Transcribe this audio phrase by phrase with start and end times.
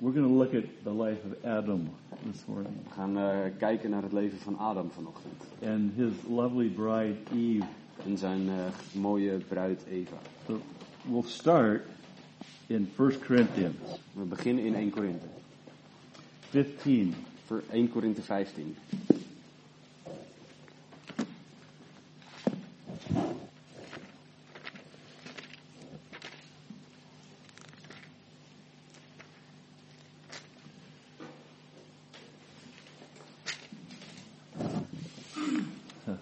[0.00, 1.90] We're going to look at the life of Adam
[2.24, 5.42] this morning We gaan eh, kijken naar het leven van Adam vanochtend.
[5.62, 7.64] and his lovely bride Eve.
[8.06, 8.54] En zijn eh,
[9.00, 10.16] mooie bruid Eva.
[10.46, 10.60] So
[11.02, 11.84] we'll start
[12.66, 13.76] in 1 Corinthians
[14.12, 15.26] We beginnen in 1 Korinthe.
[16.40, 17.14] 15.
[17.46, 18.76] Voor 1 Korinthe 15.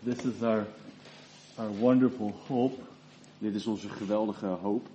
[0.05, 0.67] This is our
[1.59, 2.75] our wonderful hope.
[3.39, 4.87] Dit is onze geweldige hoop.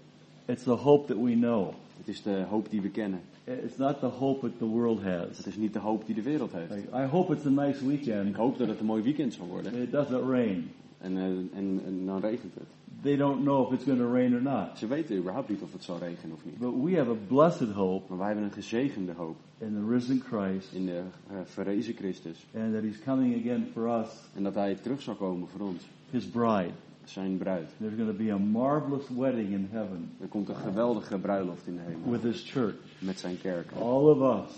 [0.46, 1.74] It's the hope that we know.
[1.98, 3.22] Het is de hoop die we kennen.
[3.44, 5.38] It's not the hope that the world has.
[5.38, 6.72] Het is niet de hoop die de wereld heeft.
[6.72, 8.36] Like, I hope it's a nice Ik weekend.
[8.36, 9.74] hoop dat het een mooi weekend zal worden.
[9.82, 10.72] It doesn't rain.
[10.98, 12.81] En, eh, en, en dan regent het.
[13.02, 14.78] They don't know if it's going to rain or not.
[14.78, 16.58] Ze weten überhaupt niet of het zal regenen of niet.
[16.60, 20.20] But we have a blessed hope Maar wij hebben een gezegende hoop in the risen
[20.30, 22.46] Christ in de eh, verrezen Christus.
[22.56, 25.82] and that he's coming again for us, En dat hij terug zal komen voor ons.
[26.12, 26.72] his bride.
[27.04, 27.70] Zijn bruid.
[27.80, 31.76] There's going to be a marvelous wedding in heaven Er komt een geweldige bruiloft in
[31.76, 32.12] de hemel.
[32.12, 32.76] with his church.
[33.00, 33.72] Met zijn kerk.
[33.80, 34.56] All of us.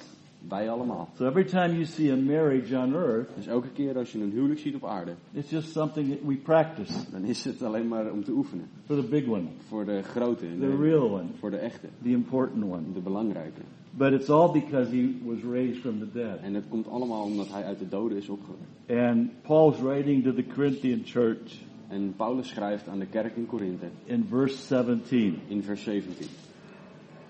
[0.50, 1.10] Wij allemaal.
[1.18, 4.32] So every time you see a marriage on earth, Dus elke keer als je een
[4.32, 8.12] huwelijk ziet op aarde, it's just something that we practice dan is het alleen maar
[8.12, 8.66] om te oefenen.
[8.86, 12.10] for the big one, Voor de grote, the de, real one, voor de echte, the
[12.10, 12.82] important one.
[12.94, 13.62] de belangrijke.
[13.98, 16.40] But it's all because he was raised from the dead.
[16.42, 18.64] En het komt allemaal omdat hij uit de doden is opgewekt.
[18.90, 23.86] And Paul's writing to the Corinthian church En Paulus schrijft aan de kerk in Korinthe
[24.06, 26.28] in verse 17 in vers 17.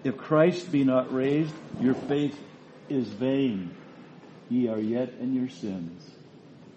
[0.02, 2.36] If Christ be not raised, your faith
[2.88, 3.72] is vain.
[4.50, 6.04] Ye are yet in your sins.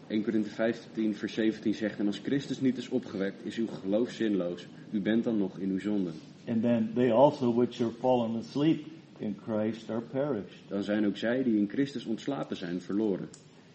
[0.09, 4.11] 1 Korinthe 15 vers 17 zegt, en als Christus niet is opgewekt, is uw geloof
[4.11, 4.67] zinloos.
[4.91, 6.15] U bent dan nog in uw zonden.
[6.49, 8.87] And then they also which are fallen asleep
[9.19, 10.69] in Christ are perished.
[10.69, 13.29] Dan zijn ook zij die in Christus ontslapen zijn verloren.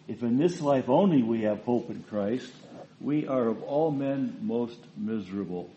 [0.06, 2.52] If in this life only we have hope in Christ,
[2.98, 5.68] we are of all men most miserable.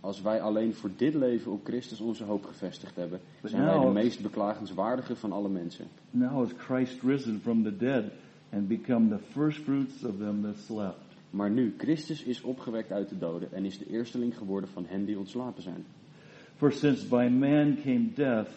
[0.00, 3.78] Als wij alleen voor dit leven op Christus onze hoop gevestigd hebben, zijn wij de
[3.78, 5.86] now- meest beklagenswaardige van alle mensen.
[6.10, 8.04] Now is Christ risen from the dead
[8.52, 11.08] and become the firstfruits of them that slept.
[11.30, 15.04] Maar nu, Christus is opgewekt uit de doden en is de eersteling geworden van hen
[15.04, 15.84] die ontslapen zijn.
[16.56, 18.48] For since by man came death,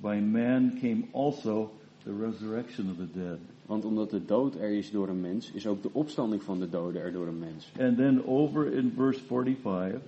[0.00, 1.70] by man came also
[2.02, 3.38] the resurrection of the dead.
[3.66, 6.68] Want omdat de dood er is door een mens, is ook de opstanding van de
[6.68, 7.72] doden er door een mens.
[7.80, 10.00] And then over in verse 45,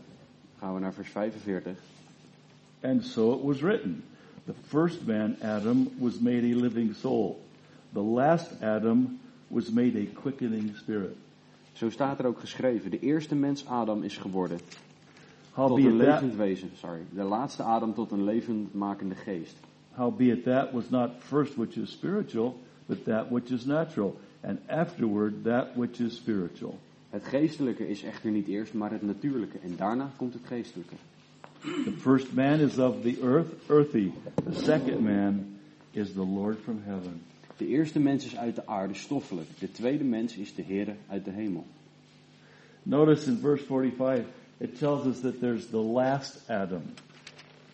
[0.60, 1.76] Gaan we naar vers 45.
[2.82, 4.02] and so it was written,
[4.46, 7.38] the first man, Adam, was made a living soul.
[7.92, 11.16] The last Adam was made a quickening spirit.
[11.72, 14.60] Zo staat er ook geschreven, de eerste mens Adam is geworden
[15.54, 16.70] tot een levend wezen.
[16.76, 17.00] Sorry.
[17.14, 19.56] De laatste Adam tot een levendmakende geest.
[19.90, 25.44] howbeit that was not first which is spiritual, but that which is natural, and afterward
[25.44, 26.78] that which is spiritual.
[27.10, 29.58] Het geestelijke is echter niet eerst, maar het natuurlijke.
[29.58, 30.94] En daarna komt het geestelijke.
[31.60, 34.10] The first man is of the earth, earthy.
[34.44, 35.46] The second man
[35.90, 37.20] is the Lord from heaven.
[37.56, 39.48] De eerste mens is uit de aarde stoffelijk.
[39.58, 41.66] De tweede mens is de Heere uit de hemel.
[42.82, 44.24] Notice in verse 45,
[44.58, 46.82] it tells us that there's the last Adam.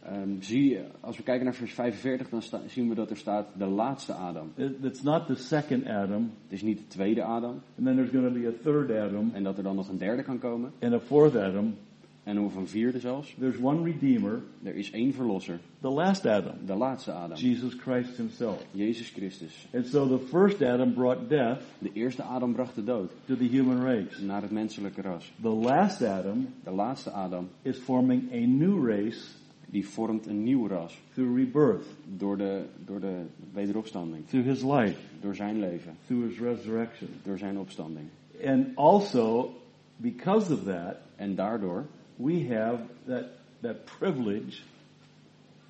[0.06, 3.16] Ehm, zie je, als we kijken naar vers 45, dan sta- zien we dat er
[3.16, 4.52] staat de laatste Adam.
[4.54, 7.50] It- It's not the second Adam, Het is niet de tweede Adam.
[7.50, 9.98] and then there's going to be a third Adam, En dat er dan nog een
[9.98, 10.72] derde kan komen.
[10.82, 11.74] and a fourth Adam.
[12.22, 13.34] En of een vierde zelfs.
[13.38, 15.58] There's one Redeemer, Er is één verlosser.
[15.80, 17.36] the last Adam, De laatste Adam.
[17.36, 18.66] Jesus Christ himself.
[18.70, 19.66] Jezus Christus.
[19.74, 23.44] And so the first Adam brought death De eerste Adam bracht de dood to the
[23.44, 24.24] human race.
[24.24, 25.32] naar het menselijke ras.
[25.42, 29.20] The last Adam De laatste Adam, is forming a new race
[29.66, 30.98] die vormt een nieuw ras.
[31.14, 33.22] through rebirth, Door de, door de
[33.52, 34.26] wederopstanding.
[34.28, 35.96] through his life, Door zijn leven.
[36.06, 37.08] through his resurrection.
[37.22, 38.06] Door zijn opstanding.
[38.44, 39.50] And also,
[39.96, 43.24] because of that, En daardoor we have that,
[43.60, 44.60] that privilege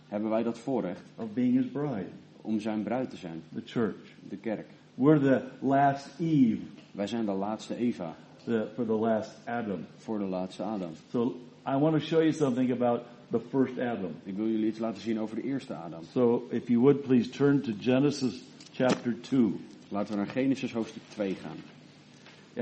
[0.09, 2.07] hebben wij dat voorrecht of being his bride,
[2.41, 3.43] om zijn bruid te zijn.
[3.55, 3.97] the church.
[4.29, 4.67] De kerk.
[4.95, 6.61] We're the last Eve
[6.93, 8.17] Wij zijn de laatste Eva.
[8.45, 9.85] the, for the last Adam.
[9.97, 10.91] Voor de laatste Adam.
[11.11, 11.35] So
[11.69, 13.01] I want to show you something about
[13.31, 14.15] the first Adam.
[14.25, 16.01] Ik wil jullie iets laten zien over de eerste Adam.
[16.13, 18.43] So if you would please turn to Genesis
[18.73, 19.53] chapter 2.
[19.89, 21.57] Laten we naar Genesis hoofdstuk 2 gaan.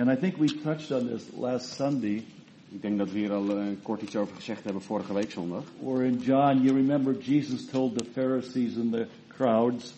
[0.01, 2.23] And I think we touched on this last Sunday,
[2.69, 5.63] Ik denk dat we hier al eh, kort iets over gezegd hebben vorige week zondag.
[5.81, 9.95] where in John, you remember Jesus told the Pharisees and the crowds,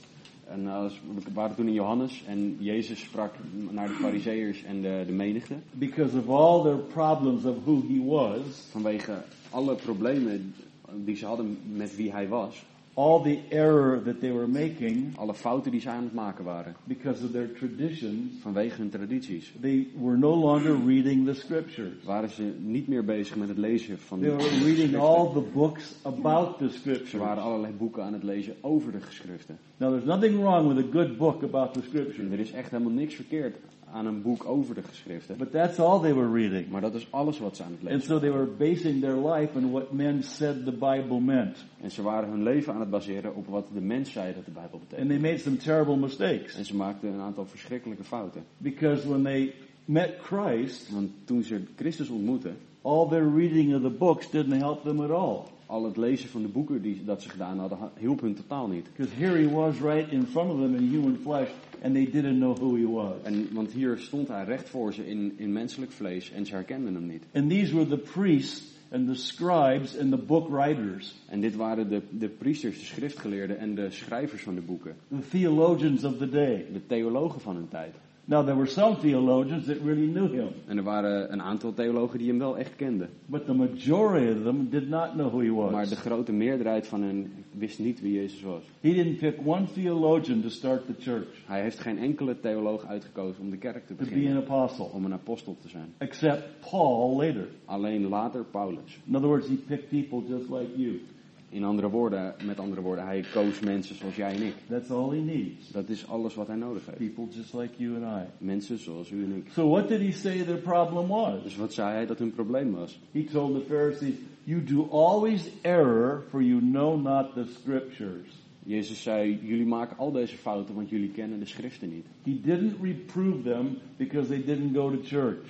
[0.48, 0.84] En eh,
[1.24, 3.34] we waren toen in Johannes en Jezus sprak
[3.70, 5.54] naar de fariseërs en de, de menigte.
[5.72, 10.54] because of all their problems of who he was, Vanwege alle problemen
[10.94, 12.64] die ze hadden met wie hij was.
[12.98, 16.74] All the error that they were making alle fouten die zij aan het maken waren.
[16.84, 19.52] because of their traditions, Vanwege hun tradities.
[19.60, 22.04] they were no longer reading the scriptures.
[22.04, 25.44] Waren ze niet meer bezig met het lezen van They de were reading all the
[25.52, 27.12] books about the Ze scriptures.
[27.24, 29.58] waren allerlei boeken aan het lezen over de geschriften.
[29.76, 32.92] Now, there's nothing wrong with a good book about the scriptures, er is echt helemaal
[32.92, 33.56] niks verkeerd
[33.96, 35.36] aan een boek over de geschriften.
[35.36, 36.68] but that's all they were reading.
[36.70, 39.16] Maar dat is alles wat ze aan het And lezen so they were basing their
[39.16, 41.64] life on what men said the Bible meant.
[41.80, 44.50] En ze waren hun leven aan het baseren op wat de mens zei dat de
[44.50, 45.08] Bijbel And betekent.
[45.08, 48.42] they made some terrible mistakes En ze maakten een aantal verschrikkelijke fouten.
[48.58, 49.54] because when they
[49.84, 54.82] met Christ, Want toen ze Christus ontmoetten, all their reading of the books didn't help
[54.82, 55.38] them at all.
[55.66, 58.68] Al het lezen van de boeken die, dat ze gedaan hadden, ha- hielp hun totaal
[58.68, 58.86] niet.
[58.96, 61.48] Because here he was right in front of them in human flesh,
[61.82, 63.12] and they didn't know who he was.
[63.22, 66.94] En, want hier stond hij recht voor ze in, in menselijk vlees en ze herkenden
[66.94, 67.22] hem niet.
[67.34, 71.88] And these were the priests and the scribes and the book writers, En dit waren
[71.88, 74.94] de, de priesters, de schriftgeleerden en de schrijvers van de boeken.
[75.08, 76.66] the theologians of the day.
[76.72, 77.94] De theologen van hun tijd.
[78.28, 82.18] Now, there were some theologians that really knew him, En er waren een aantal theologen
[82.18, 83.08] die hem wel echt kenden.
[83.26, 85.98] but the majority of them did not know who he Maar de was.
[86.00, 88.62] grote meerderheid van hen wist niet wie Jezus was.
[88.80, 93.42] He didn't pick one theologian to start the church, Hij heeft geen enkele theoloog uitgekozen
[93.42, 94.42] om de kerk te to be an beginnen.
[94.42, 95.92] apostle, Om een apostel te zijn.
[95.98, 97.48] except Paul later.
[97.64, 98.98] Alleen later Paulus.
[99.06, 101.00] In other words, he picked people just like you.
[101.48, 104.54] In andere woorden, met andere woorden, hij koos mensen zoals jij en ik.
[104.68, 105.70] That's all he needs.
[105.70, 106.98] Dat is alles wat hij nodig heeft.
[106.98, 108.44] People just like you and I.
[108.44, 109.48] Mensen zoals u en ik.
[109.52, 111.42] So what did he say their problem was?
[111.42, 113.00] Dus wat zei hij dat hun probleem was?
[113.12, 114.14] He told the Pharisees,
[114.44, 118.44] you do always error for you know not the scriptures.
[118.66, 122.06] Jezus zei, jullie maken al deze fouten, want jullie kennen de schriften niet.
[122.22, 125.46] He didn't reprove them because they didn't go to church.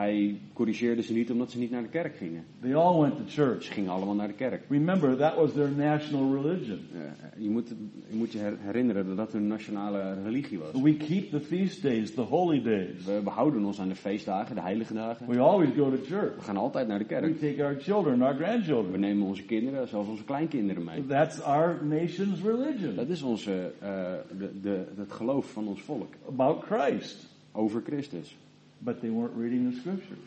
[0.00, 2.44] Hij corrigeerde ze niet omdat ze niet naar de kerk gingen.
[2.60, 3.62] They all went to church.
[3.62, 4.62] Ze gingen allemaal naar de kerk.
[4.68, 6.78] Remember, that was their national religion.
[7.38, 7.68] Je, moet,
[8.08, 10.82] je moet je her- herinneren dat dat hun nationale religie was.
[10.82, 13.04] We keep the feast days, the holy days.
[13.04, 15.26] We behouden ons aan de feestdagen, de heilige dagen.
[15.28, 16.34] We always go to church.
[16.36, 17.38] We gaan altijd naar de We kerk.
[17.40, 19.00] take our children, our We grandchildren.
[19.00, 21.06] nemen onze kinderen, zelfs onze kleinkinderen mee.
[21.06, 23.88] That's our nation's religion Dat is onze, eh,
[24.38, 26.12] de, de, het geloof van ons volk.
[26.28, 27.26] about Christ.
[27.52, 28.36] Over Christus.
[28.82, 30.18] But they weren't reading the scriptures.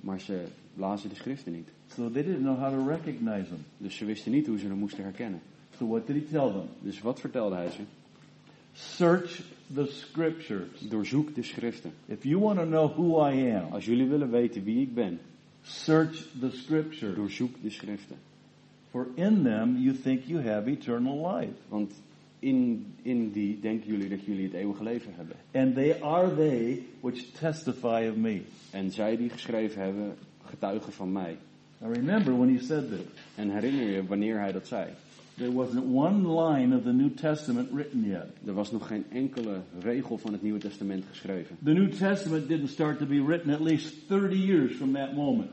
[0.00, 0.44] Maar ze
[0.74, 1.68] lazen de schriften niet.
[1.94, 3.64] So they didn't know how to recognize them.
[3.78, 5.40] Dus ze wisten niet hoe ze hem moesten herkennen.
[5.78, 6.68] So what did he tell them?
[6.80, 7.80] Dus wat vertelde hij ze?
[8.72, 9.40] Search
[9.74, 10.80] the scriptures.
[10.88, 11.92] Doorzoek de schriften.
[12.06, 15.18] If you want to know who I am, Als jullie willen weten wie ik ben,
[15.62, 17.14] search the scriptures.
[17.14, 18.16] doorzoek de schriften.
[18.90, 21.52] For in them you think you have eternal life.
[21.68, 21.92] Want
[22.38, 25.36] in, in die denken jullie dat jullie het eeuwige leven hebben.
[25.52, 28.40] And they are they which testify of me.
[28.70, 30.14] En zij die geschreven hebben,
[30.44, 31.36] getuigen van mij.
[31.78, 33.00] Now remember when he said this,
[33.34, 34.86] En herinner je wanneer hij dat zei.
[35.38, 38.26] there wasn't one line of the New Testament written yet.
[38.46, 41.56] Er was nog geen enkele regel van het Nieuwe Testament geschreven.
[41.64, 45.50] The New Testament didn't start to be written at least 30 years from that moment.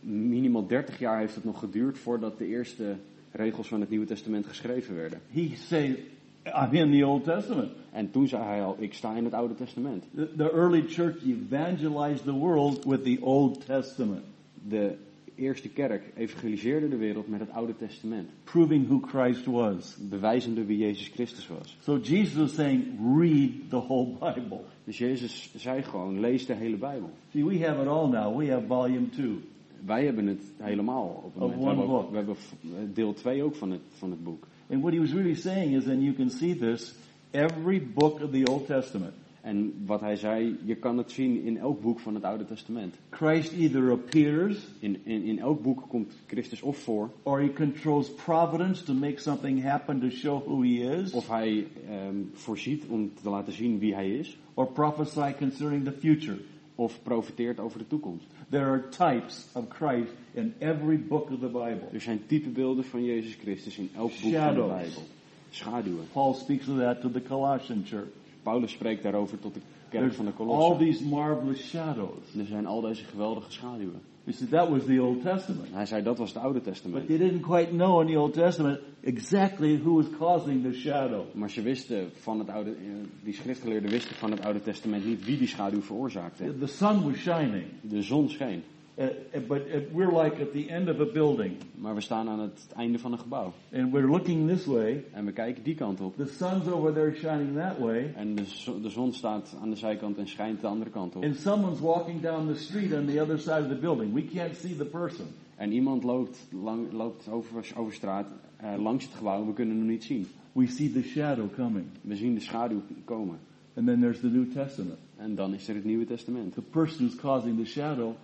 [0.00, 2.96] Minimaal 30 jaar heeft het nog geduurd voordat de eerste
[3.32, 5.20] regels van het Nieuwe Testament geschreven werden.
[5.32, 5.98] He said,
[6.44, 7.70] I'm in the Old Testament.
[7.92, 10.04] En toen zei hij al, ik sta in het Oude Testament.
[10.14, 14.22] The, the early church evangelized the world with the Old Testament,
[14.68, 14.94] De
[15.34, 18.28] eerste kerk evangeliseerde de wereld met het Oude Testament.
[18.44, 19.96] proving who Christ was.
[20.08, 21.76] Bewijzende wie Jezus Christus was.
[21.82, 22.84] So Jesus was saying,
[23.18, 24.60] read the whole Bible.
[24.84, 27.10] Dus Jezus zei gewoon, lees de hele Bijbel.
[27.32, 28.38] See, we have it all now.
[28.38, 29.40] We have volume two.
[29.86, 31.58] Wij hebben het helemaal op Of moment.
[31.60, 32.52] We hebben, we hebben v-
[32.94, 34.46] deel 2 ook van het, van het boek.
[34.70, 36.94] And what he was really saying is, and you can see this,
[37.30, 41.58] every book of the Old Testament, En wat hij zei, je kan het zien in
[41.58, 42.94] elk boek van het Oude Testament.
[43.10, 48.10] Christ either appears In, in, in elk boek komt Christus of voor, or he controls
[48.14, 53.10] providence to make something happen to show who he is, of hij ehm, voorziet om
[53.22, 56.38] te laten zien wie hij is, or prophesy concerning the future.
[56.74, 58.26] of profiteert over de toekomst.
[58.50, 61.88] There are types of Christ in every book of the Bible.
[61.92, 64.60] Er zijn typebeelden van Jezus Christus in elk boek van de.
[64.60, 65.02] Bijbel.
[65.50, 66.08] Schaduwen.
[66.12, 68.08] Paul speaks of that to the Colossian church.
[68.42, 70.78] Paulus spreekt daarover tot de kerk There's van de all Kolossen.
[70.86, 72.34] these marvelous shadows.
[72.38, 74.00] Er zijn al deze geweldige schaduwen.
[74.28, 75.68] See, that was the Old Testament.
[75.72, 77.06] Hij zei dat was het Oude But Testament.
[77.06, 81.34] they didn't quite know in the Old Testament exactly who was causing the shadow.
[81.34, 82.76] Maar ze wisten van het oude, eh,
[83.22, 86.58] die schriftgeleerden wisten van het Oude Testament niet wie die schaduw veroorzaakte.
[86.58, 88.62] The sun was shining, De zon scheen.
[89.00, 92.28] Uh, uh, but uh, we're like at the end of a building, Maar we staan
[92.28, 93.52] aan het einde van een gebouw.
[93.72, 95.04] and we're looking this way.
[95.12, 96.16] En we kijken die kant op.
[96.16, 99.76] The sun's over there shining that way, En de, zo- de zon staat aan de
[99.76, 101.22] zijkant en schijnt de andere kant op.
[101.24, 104.12] and someone's walking down the street on the other side of the building.
[104.14, 105.26] We can't see the person.
[105.56, 109.86] En iemand loopt, lang, loopt over, over straat eh, langs het gebouw we kunnen hem
[109.86, 110.26] niet zien.
[110.52, 111.84] We see the shadow coming.
[112.00, 113.38] We zien de schaduw komen.
[113.76, 114.98] And then there's the New Testament.
[115.16, 116.54] En dan is er het Nieuwe Testament.
[116.54, 118.14] The person who's causing the shadow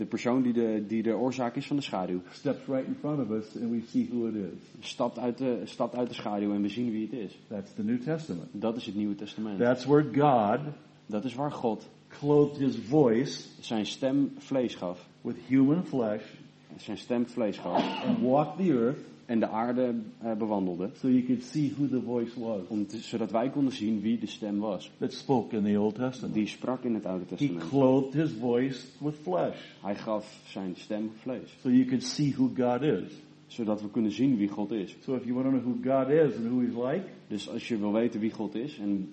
[0.00, 3.20] De persoon die de, die de oorzaak is van de schaduw steps right in front
[3.20, 4.86] of us and we see who it is.
[4.88, 7.38] stapt uit de, stapt uit de schaduw en we zien wie het is.
[7.48, 8.48] That's the New Testament.
[8.52, 9.58] Dat is het Nieuwe Testament.
[9.58, 10.60] That's where God
[11.06, 15.08] Dat is waar God clothed his voice zijn stem vlees gaf.
[15.20, 16.22] with human flesh
[16.76, 18.04] Zijn stem vlees gaf.
[18.06, 18.98] and walked the earth
[19.30, 20.90] En de aarde eh, bewandelde.
[20.94, 24.18] so you could see who the voice was Om te- zodat wij konden zien wie
[24.18, 24.90] de stem was.
[24.98, 26.34] that spoke in the Old Testament.
[26.34, 27.68] Die sprak in het Oude He Testament.
[27.68, 31.56] clothed his voice with flesh Hij gaf zijn stem vlees.
[31.62, 33.12] so you could see who God is.
[33.46, 34.96] Zodat we kunnen zien wie God is.
[35.04, 37.68] So if you want to know who God is and who he's like, Dus als
[37.68, 39.08] je wil weten wie God is en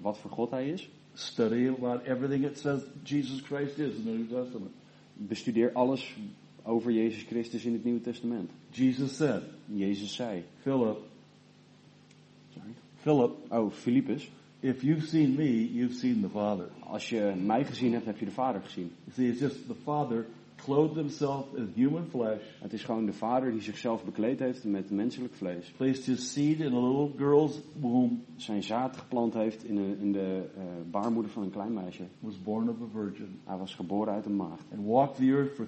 [0.00, 0.88] wat voor God hij is.
[1.12, 4.70] study about everything it says Jesus Christ is in the New Testament.
[5.16, 6.16] Bestudeer alles
[6.64, 8.50] over Jezus Christus in het Nieuwe Testament.
[8.70, 10.42] Jesus said, Jezus zei.
[10.62, 10.98] Philip,
[12.52, 12.74] Sorry.
[13.02, 14.30] Philip, Oh, Filippus.
[14.60, 16.68] if you've seen me, you've seen the Father.
[16.80, 18.90] Als je mij gezien hebt, heb je de Vader gezien.
[19.04, 23.12] You see, it's just the Father clothed himself in human flesh, Het is gewoon de
[23.12, 25.70] Vader die zichzelf bekleed heeft met menselijk vlees.
[25.76, 30.12] placed his seed in a little girl's womb, Zijn zaad geplant heeft in, een- in
[30.12, 32.02] de eh, baarmoeder van een klein meisje.
[32.20, 34.64] was born of a virgin, Hij was geboren uit een maagd.
[34.72, 35.66] and walked the earth for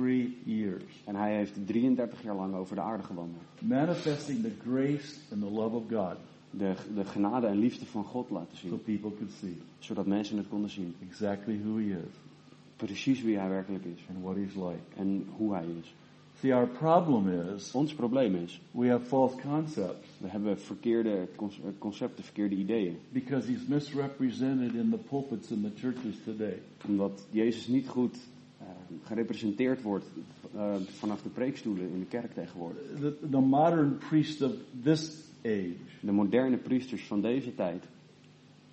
[0.00, 3.42] 33 years, En hij heeft 33 jaar lang over de aarde gewandeld.
[3.60, 6.16] manifesting the grace and the love of God
[6.50, 8.82] De, de genade en liefde van God laten so zien.
[8.82, 10.94] people could see Zodat mensen het konden zien.
[11.08, 12.14] exactly who he is
[12.76, 14.00] Precies wie hij werkelijk is.
[14.08, 14.82] and what he's like.
[14.96, 15.94] En hoe hij is.
[16.40, 21.60] See, our problem is Ons probleem is, we have false concepts we hebben verkeerde conce-
[21.78, 22.96] concepten, verkeerde ideeën.
[23.12, 26.58] because he's misrepresented in the pulpits in the churches today.
[26.88, 28.16] Omdat Jezus niet goed
[29.02, 30.06] gerepresenteerd wordt
[30.54, 32.82] eh, vanaf de preekstoelen in de kerk tegenwoordig.
[33.00, 37.84] The, the modern priest of this age, De moderne priesters van deze tijd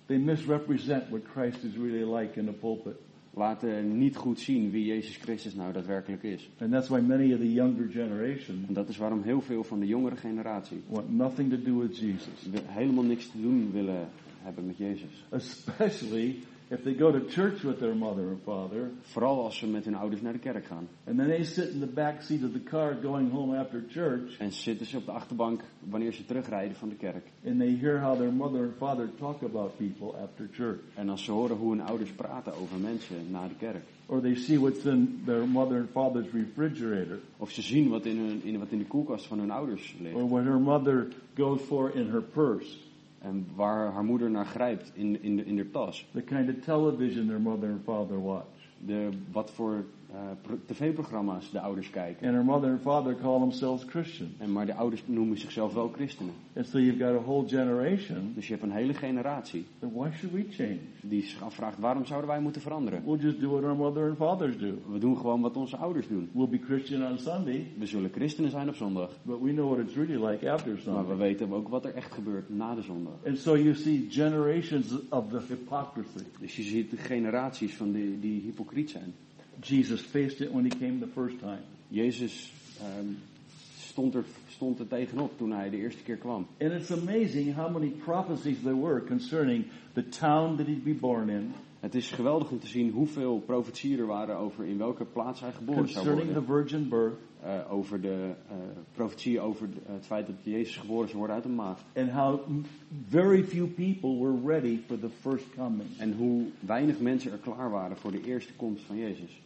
[0.06, 2.96] they misrepresent what Christ is really like in the pulpit.
[3.36, 6.48] laten niet goed zien wie Jezus Christus nou daadwerkelijk is.
[6.58, 9.80] And that's why many of the younger generation En dat is waarom heel veel van
[9.80, 12.62] de jongere generatie want nothing to do with Jesus.
[12.66, 14.08] helemaal niks te doen willen
[14.42, 15.24] hebben met Jezus.
[15.30, 19.84] Especially if they go to church with their mother and father, Vooral als ze met
[19.84, 20.88] hun ouders naar de kerk gaan.
[21.06, 24.38] and then they sit in the back seat of the car going home after church,
[24.38, 27.26] En zitten ze op de achterbank wanneer ze terugrijden van de kerk.
[27.46, 30.78] and they hear how their mother and father talk about people after church.
[30.94, 33.82] En als ze horen hoe hun ouders praten over mensen na de kerk.
[34.06, 38.18] Or they see what's in their mother and father's refrigerator, Of ze zien wat in,
[38.18, 40.14] hun, in, wat in de koelkast van hun ouders ligt.
[40.14, 42.78] or what her mother goes for in her purse,
[43.24, 46.06] En waar haar moeder naar grijpt in, in, de, in de tas.
[46.12, 48.68] the kind of television their mother and father watch.
[48.78, 49.84] De, wat voor
[50.42, 52.26] pro- tv-programma's de ouders kijken.
[52.26, 54.28] And her mother and father call themselves Christian.
[54.38, 56.32] En, maar de ouders noemen zichzelf wel christenen.
[56.56, 60.08] And so you've got a whole generation, Dus je hebt een hele generatie then why
[60.18, 60.78] should we change?
[61.02, 63.02] die zich afvraagt waarom zouden wij moeten veranderen.
[63.04, 64.72] We'll just do what our mother and fathers do.
[64.92, 66.28] We doen gewoon wat onze ouders doen.
[66.32, 69.10] We'll be Christian on Sunday, We zullen christenen zijn op zondag.
[69.22, 71.16] but we know what it's really like after Maar we Sunday.
[71.16, 73.14] weten ook wat er echt gebeurt na de zondag.
[73.26, 76.24] And so you see generations of the hypocrisy.
[76.40, 79.14] Dus je ziet de generaties van die, die hypocriet zijn.
[79.60, 81.62] Jesus faced it when he came the first time.
[81.88, 83.06] Jezus ehm,
[83.78, 86.46] stond, er, stond er tegenop toen hij de eerste keer kwam.
[86.60, 91.28] And it's amazing how many prophecies there were concerning the town that he'd be born
[91.28, 95.40] in, Het is geweldig om te zien hoeveel profetieën er waren over in welke plaats
[95.40, 96.68] hij geboren zou concerning the worden.
[96.68, 98.54] virgin birth, Eh, over de eh
[98.92, 101.82] profetieën over het feit dat Jezus geboren zou worden uit een maagd.
[101.96, 102.40] and how
[103.08, 105.88] very few people were ready for the first coming.
[105.98, 109.40] En hoe weinig mensen er klaar waren voor de eerste komst van Jezus.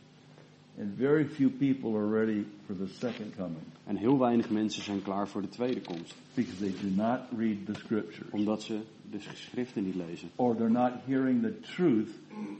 [0.80, 5.02] And very few people are ready for the second coming En heel weinig mensen zijn
[5.02, 6.14] klaar voor de tweede komst.
[6.34, 8.78] because they do not read the scriptures Omdat ze
[9.10, 10.28] de geschriften niet lezen.
[10.36, 12.08] or they're not hearing the truth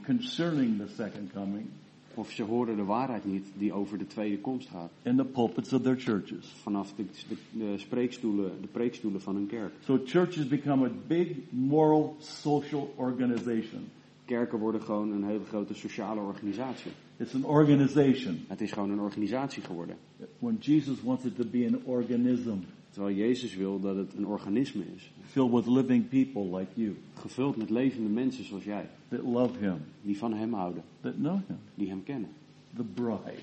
[0.05, 1.65] concerning the second coming
[2.13, 4.91] Of ze horen de waarheid niet die over de tweede komst gaat.
[5.01, 6.45] in the pulpits of their churches.
[6.61, 9.71] Vanaf de, de, de spreekstoelen, de preekstoelen van hun kerk.
[9.83, 13.89] So churches become a big moral social organization.
[14.29, 16.91] Kerken worden gewoon een hele grote sociale organisatie.
[17.17, 19.95] It's an organization Het is gewoon een organisatie geworden.
[20.39, 20.97] when Jesus
[21.35, 22.57] to be an organism
[22.89, 25.11] Terwijl Jezus wil dat het een organisme is.
[25.25, 28.89] filled with living people like you Gevuld met levende mensen zoals jij.
[29.07, 30.83] that love him, Die van hem houden.
[31.01, 31.57] that know him.
[31.75, 32.29] Die hem kennen.
[32.75, 33.41] The bride.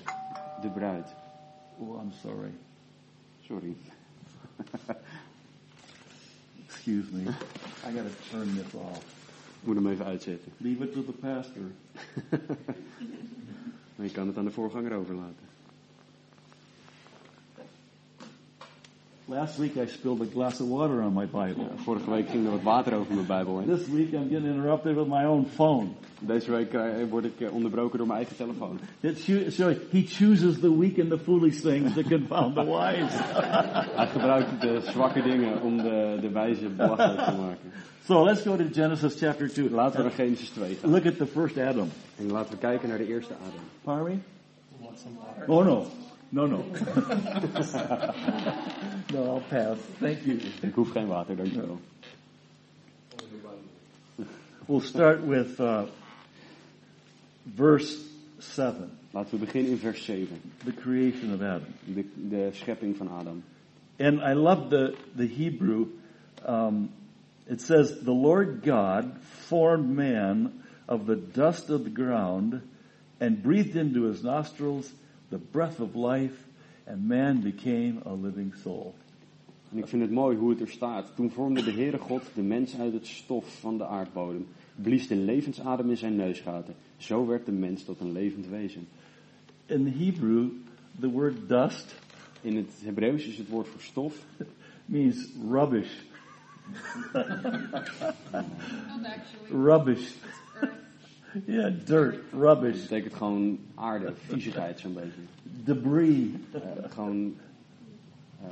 [0.61, 1.15] De bruid.
[1.79, 2.51] Oh, I'm sorry.
[3.45, 3.75] Sorry.
[6.65, 7.21] Excuse me.
[7.21, 9.16] I gotta turn this off.
[9.61, 10.51] Ik moet hem even uitzetten.
[10.57, 11.61] Leave it to the pastor.
[13.95, 15.45] Maar je kan het aan de voorganger overlaten.
[19.29, 21.67] Last week I spilled a glass of water on my Bible.
[21.83, 23.67] Vorige week ging er wat water over mijn Bijbel heen.
[23.67, 25.87] This week I'm getting interrupted with my own phone.
[26.19, 28.79] Deze week eh, word ik eh, onderbroken door mijn eigen telefoon.
[28.99, 29.17] It
[29.53, 33.17] so he chooses the weak and the foolish things to confound the wise.
[33.99, 37.71] Hij gebruikt de zwakke dingen om de, de wijze belachelijk te maken.
[38.03, 39.69] So let's go to Genesis chapter 2.
[39.69, 40.89] Laten we naar Genesis 2 gaan.
[40.89, 41.89] Look at the first Adam.
[42.17, 43.63] En laten we kijken naar de eerste Adam.
[43.83, 44.17] Pardon me?
[45.47, 45.85] Oh no.
[46.31, 46.57] No, no.
[49.13, 49.77] no, I'll pass.
[49.99, 50.39] Thank you.
[50.61, 51.79] Ik hoef geen water, dankjewel.
[54.65, 55.83] We'll start with uh,
[57.55, 57.97] verse
[58.39, 60.41] 7, Laten we beginnen in vers 7.
[60.65, 61.73] the creation of Adam.
[61.85, 63.43] De, de schepping van Adam.
[63.99, 65.87] And I love the, the Hebrew.
[66.45, 66.89] Um,
[67.47, 72.61] it says, The Lord God formed man of the dust of the ground
[73.19, 74.91] and breathed into his nostrils
[75.29, 76.45] the breath of life,
[76.85, 78.95] and man became a living soul.
[79.71, 81.15] En ik vind het mooi hoe het er staat.
[81.15, 84.47] Toen vormde de Heere God de mens uit het stof van de aardbodem.
[84.75, 86.75] Blies de levensadem in zijn neusgaten.
[86.97, 88.87] Zo werd de mens tot een levend wezen.
[89.65, 90.47] In Hebrew,
[90.99, 91.95] the word dust
[92.41, 94.25] In het Hebreeuws is het woord voor stof.
[94.85, 95.91] means rubbish.
[97.13, 97.25] Not
[99.05, 99.51] actually.
[99.51, 100.11] Rubbish.
[101.45, 105.21] Yeah, dirt, rubbish, Dat betekent gewoon aarde, viezigheid zo'n beetje.
[105.63, 106.27] debris.
[106.51, 107.35] Eh, gewoon
[108.41, 108.47] eh,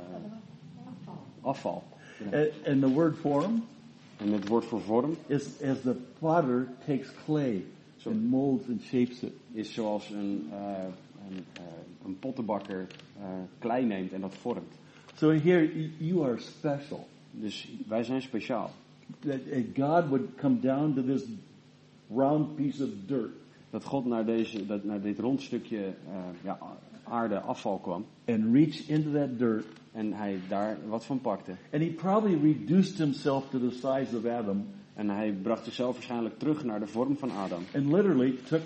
[1.40, 1.82] afval.
[2.32, 2.34] And,
[2.66, 3.62] and the word form
[4.16, 7.64] En het woord voor vorm is as the potter takes clay
[7.96, 8.10] Zo.
[8.10, 9.32] and molds and shapes it.
[9.52, 10.84] is zoals een, eh,
[11.28, 11.44] een,
[12.04, 12.86] een pottenbakker
[13.58, 14.72] klei neemt en dat vormt.
[15.14, 17.06] So here you are special.
[17.30, 18.70] Dus wij zijn speciaal.
[19.20, 21.22] That uh, God would come down to this
[22.14, 23.30] round piece of dirt
[23.70, 25.92] Dat God naar, deze, dat, naar dit rond stukje eh,
[26.42, 26.58] ja,
[27.04, 28.04] aarde afval kwam.
[28.26, 29.64] and reach into that dirt.
[29.92, 31.50] En hij daar wat van pakte.
[31.72, 36.38] And he probably reduced himself to the size of Adam En hij bracht zichzelf waarschijnlijk
[36.38, 37.62] terug naar de vorm van Adam.
[37.74, 38.60] and literally took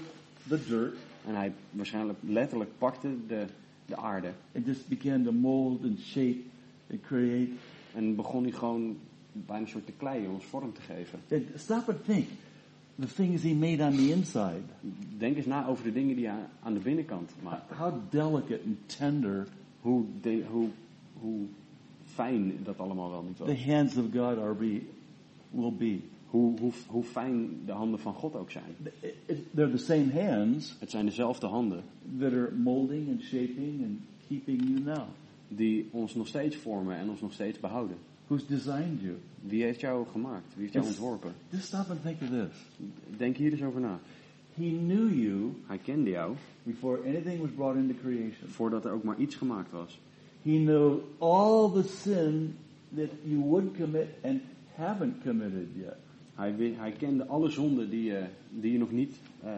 [0.49, 3.45] the dirt En hij waarschijnlijk letterlijk pakte de,
[3.87, 4.33] de aarde.
[4.55, 6.39] and just began to mold and shape
[6.91, 7.51] and create.
[7.95, 8.97] En begon hij gewoon
[9.33, 11.19] bijna een soort te kleien, ons vorm te geven.
[11.33, 12.27] And stop and think.
[13.01, 14.63] The things he made on the inside.
[15.19, 17.75] Denk eens na over de dingen die hij aan de binnenkant maakte.
[17.75, 19.47] How delicate and tender
[19.81, 20.69] Hoe, de, hoe,
[21.21, 21.47] hoe
[22.05, 23.49] fijn dat allemaal wel niet was.
[23.49, 24.81] the hands of God are be,
[25.51, 25.99] will be.
[26.27, 28.77] Hoe, hoe, hoe fijn de handen van God ook zijn.
[29.55, 31.83] They're the same hands Het zijn dezelfde handen
[32.19, 35.07] that are molding and shaping and keeping you now.
[35.49, 37.97] die ons nog steeds vormen en ons nog steeds behouden.
[38.31, 39.17] Who's designed you?
[39.43, 40.55] Wie heeft jou gemaakt?
[40.55, 41.33] Wie heeft jou ontworpen?
[41.49, 42.87] Just stop and think of this.
[43.17, 43.99] Denk hier eens over na.
[44.55, 48.49] He knew you Hij kende jou before anything was brought into creation.
[48.49, 50.01] voordat er ook maar iets gemaakt was.
[50.43, 52.57] He knew all the sin
[52.95, 54.41] that you would commit and
[54.75, 55.97] haven't committed yet.
[56.35, 59.51] Hij, hij kende alle zonden die je, die je nog niet eh,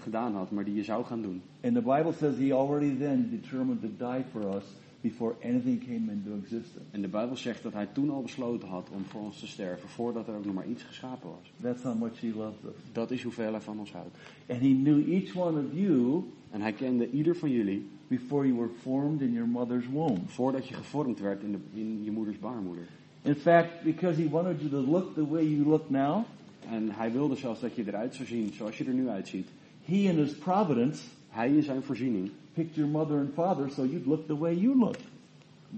[0.00, 1.42] gedaan had, maar die je zou gaan doen.
[1.60, 4.64] And the Bible says he already then determined to die for us
[5.00, 6.80] before anything came into existence.
[6.90, 9.88] En de Bijbel zegt dat hij toen al besloten had om voor ons te sterven,
[9.88, 11.52] voordat er ook nog maar iets geschapen was.
[11.62, 12.82] That's how much he loves us.
[12.92, 14.16] Dat is hoeveel hij van ons houdt.
[14.48, 18.58] And he knew each one of you En hij kende ieder van jullie before you
[18.58, 20.28] were formed in your mother's womb.
[20.28, 22.84] voordat je gevormd werd in, de, in je moeders baarmoeder.
[23.22, 26.24] In fact, because he wanted you to look the way you look now,
[26.70, 29.48] En hij wilde zelfs dat je eruit zou zien zoals je er nu uitziet.
[29.84, 31.02] he in his providence
[31.36, 34.78] Hij in zijn voorziening picked your mother and father so you'd look the way you
[34.78, 34.96] look.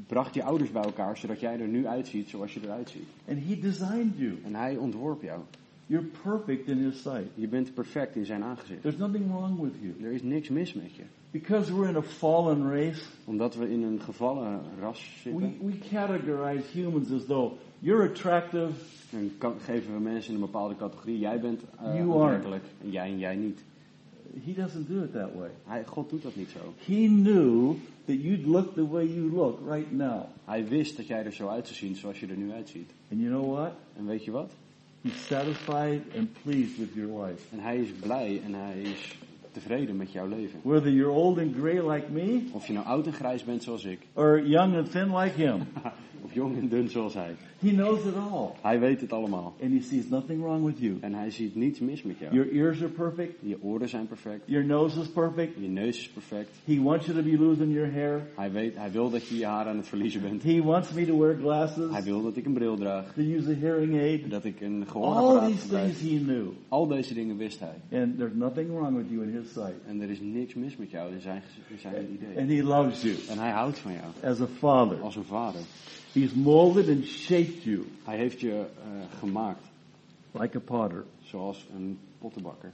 [0.06, 3.08] bracht je ouders bij elkaar zodat jij er nu uitziet zoals je eruit ziet.
[3.28, 4.38] And he designed you.
[4.44, 5.40] En hij ontworp jou.
[5.86, 7.28] You're perfect in his sight.
[7.34, 8.82] Je bent perfect in zijn aangezicht.
[8.82, 10.04] There's nothing wrong with you.
[10.04, 11.02] Er is niks mis met je.
[11.30, 15.78] Because we're in a fallen race, Omdat we in een gevallen ras we, zitten, we
[15.90, 18.70] categorize humans as though you're attractive,
[19.38, 21.18] kan- geven we mensen in een bepaalde categorie.
[21.18, 22.00] Jij bent uh, are.
[22.12, 23.64] aantrekkelijk en jij en jij niet.
[24.44, 25.50] He doesn't do it that way.
[25.64, 26.74] Hij, God doet dat niet zo.
[26.92, 27.74] He knew
[28.04, 30.22] that you'd look the way you look right now.
[30.44, 32.90] Hij wist dat jij er zo uit zou zien zoals je er nu uitziet.
[33.10, 33.72] And you know what?
[33.96, 34.50] En weet je wat?
[35.02, 37.42] He's satisfied and pleased with your life.
[37.52, 39.18] En hij is blij en hij is
[39.52, 40.60] tevreden met jouw leven.
[40.62, 43.84] Whether you're old and gray like me, Of je nou oud en grijs bent zoals
[43.84, 45.62] ik, or young and thin like him,
[46.24, 47.34] of jong en dun zoals hij.
[47.58, 48.48] He knows it all.
[48.62, 49.54] Hij weet het allemaal.
[49.62, 50.96] And he sees nothing wrong with you.
[51.00, 52.34] En hij ziet niets mis met jou.
[52.34, 53.32] Your ears are perfect.
[53.40, 54.40] Je oren zijn perfect.
[54.44, 55.52] Your nose is perfect.
[55.60, 56.48] Je neus is perfect.
[56.64, 58.26] He wants you to be losing your hair.
[58.34, 60.42] Hij, weet, hij wil dat je je haar aan het verliezen bent.
[60.42, 63.12] He wants me to wear glasses, Hij wil dat ik een bril draag.
[63.12, 64.30] to use a hearing aid.
[64.30, 65.92] Dat ik een All gehoorapparaat these gebruik.
[65.92, 66.46] things he knew.
[66.68, 68.00] Al deze dingen wist hij.
[68.00, 69.74] And there's nothing wrong with you in his sight.
[69.86, 72.38] En er is niks mis met jou in zijn, in zijn idee.
[72.38, 74.32] And he loves you En hij houdt van jou.
[74.32, 75.00] as a father.
[75.00, 75.60] Als een vader.
[76.18, 79.62] He's molded and shaped you Hij heeft je eh, gemaakt.
[80.32, 81.04] like a potter.
[81.22, 82.72] Zoals een pottenbakker.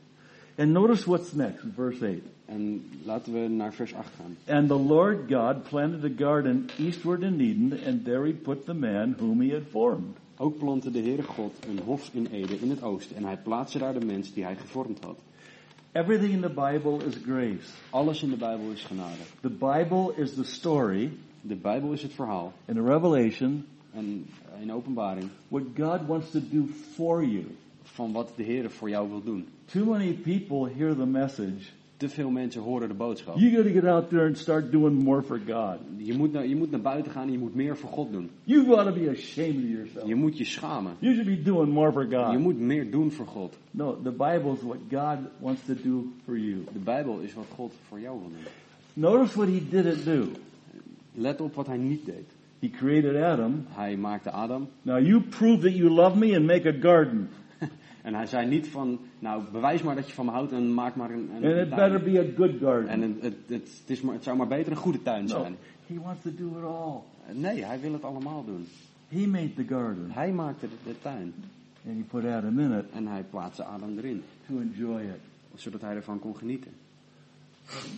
[0.57, 2.15] And notice what's next in verse 8.
[2.45, 4.57] En laten we naar vers 8 gaan.
[4.57, 8.75] And the Lord God planted a garden eastward in Eden, and there he put the
[8.75, 10.17] man whom he had formed.
[10.37, 13.17] Ook plantte de Heere God een hof in Ede in het oosten.
[13.17, 15.17] En hij plaatste daar de mens die hij gevormd had.
[15.93, 17.71] Everything in the Bible is grace.
[17.91, 19.23] Alles in de Bijbel is genade.
[19.41, 21.11] The Bible is the story
[21.47, 22.53] De Bijbel is het verhaal.
[22.65, 24.27] in the Revelation En
[24.63, 27.45] in openbaring what God wants to do for you.
[27.83, 29.47] van wat de Heere voor jou wil doen.
[29.65, 31.71] Too many people hear the message.
[31.97, 33.37] Te veel mensen horen de boodschap.
[33.39, 35.79] You got to get out there and start doing more for God.
[35.97, 38.31] Je moet, naar, je moet naar buiten gaan en je moet meer voor God doen.
[38.45, 40.07] You got to be ashamed of yourself.
[40.09, 40.93] Je moet je schamen.
[40.99, 42.39] You should be doing more for Je God.
[42.39, 43.57] moet meer doen voor God.
[43.71, 46.65] No, the Bible is what God wants to do for you.
[46.73, 48.39] De Bijbel is wat God voor jou wil doen.
[48.95, 50.27] Notice what he didn't do.
[51.15, 52.33] Let op wat hij niet deed.
[52.59, 53.65] He created Adam.
[53.69, 54.69] Hij maakte Adam.
[54.83, 57.29] Now you prove that you love me and make a garden.
[58.03, 60.97] En hij zei niet van, nou bewijs maar dat je van me houdt en maak
[60.97, 62.89] maar een, een, And it better be a good garden.
[62.89, 65.57] En het, het, het, is maar, het zou maar beter een goede tuin No, zijn.
[65.87, 67.01] he wants to do it all.
[67.41, 68.67] Nee, hij wil het allemaal doen.
[69.09, 70.11] He made the garden.
[70.11, 71.35] Hij maakte de, de tuin.
[71.87, 74.23] And he put Adam in it En hij plaatste Adam erin.
[74.49, 75.21] to enjoy it.
[75.55, 76.73] Zodat hij ervan kon genieten.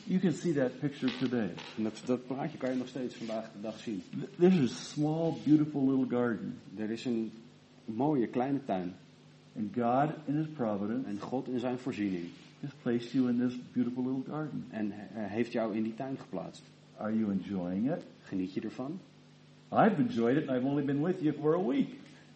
[0.04, 1.50] You can see that picture today.
[1.76, 4.02] En dat, dat plaatje kan je nog steeds vandaag de dag zien.
[4.10, 6.58] Th- This is a small, beautiful little garden.
[6.76, 7.32] Er is een
[7.84, 8.94] mooie kleine tuin.
[9.56, 12.24] And God, in His providence, En God in zijn voorziening.
[12.60, 14.64] has placed you in this beautiful little garden.
[14.70, 16.62] En heeft jou in die tuin geplaatst.
[16.96, 18.02] Are you enjoying it?
[18.22, 19.00] Geniet je ervan?
[19.72, 21.88] I've enjoyed it, and I've only been with you for a week.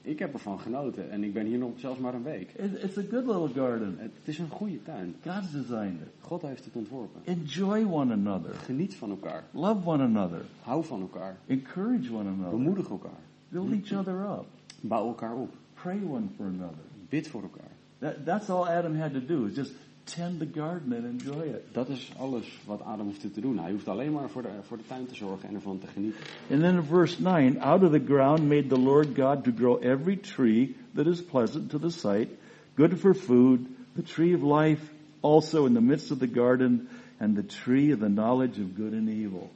[0.03, 2.51] Ik heb ervan genoten en ik ben hier nog zelfs maar een week.
[2.57, 3.95] It- It's a good little garden.
[3.99, 5.15] Het is een goede tuin.
[5.27, 6.09] God's designed it.
[6.21, 7.21] God heeft het ontworpen.
[7.25, 8.55] Enjoy one another.
[8.55, 9.45] Geniet van elkaar.
[9.53, 10.41] Love one another.
[10.63, 11.37] Hou van elkaar.
[11.47, 12.59] Encourage one another.
[12.59, 13.21] Bemoedig elkaar.
[13.49, 14.45] Build each other up.
[14.81, 15.51] Bouw elkaar op.
[15.75, 16.85] Pray one for another.
[17.09, 17.71] Bid voor elkaar.
[17.99, 19.73] That, that's all Adam had to do is just
[20.15, 21.65] tend the garden and enjoy it.
[21.73, 23.59] Dat is alles wat Adam hoefde te doen.
[23.59, 26.21] Hij hoeft alleen maar voor de, voor de tuin te zorgen en ervan te genieten.
[26.51, 29.83] And then in verse 9, out of the ground made the Lord God to grow
[29.83, 32.29] every tree that is pleasant to the sight,
[32.75, 34.81] good for food, the tree of life
[35.21, 38.93] also in the midst of the garden, and the tree of the knowledge of good
[38.93, 39.51] and evil.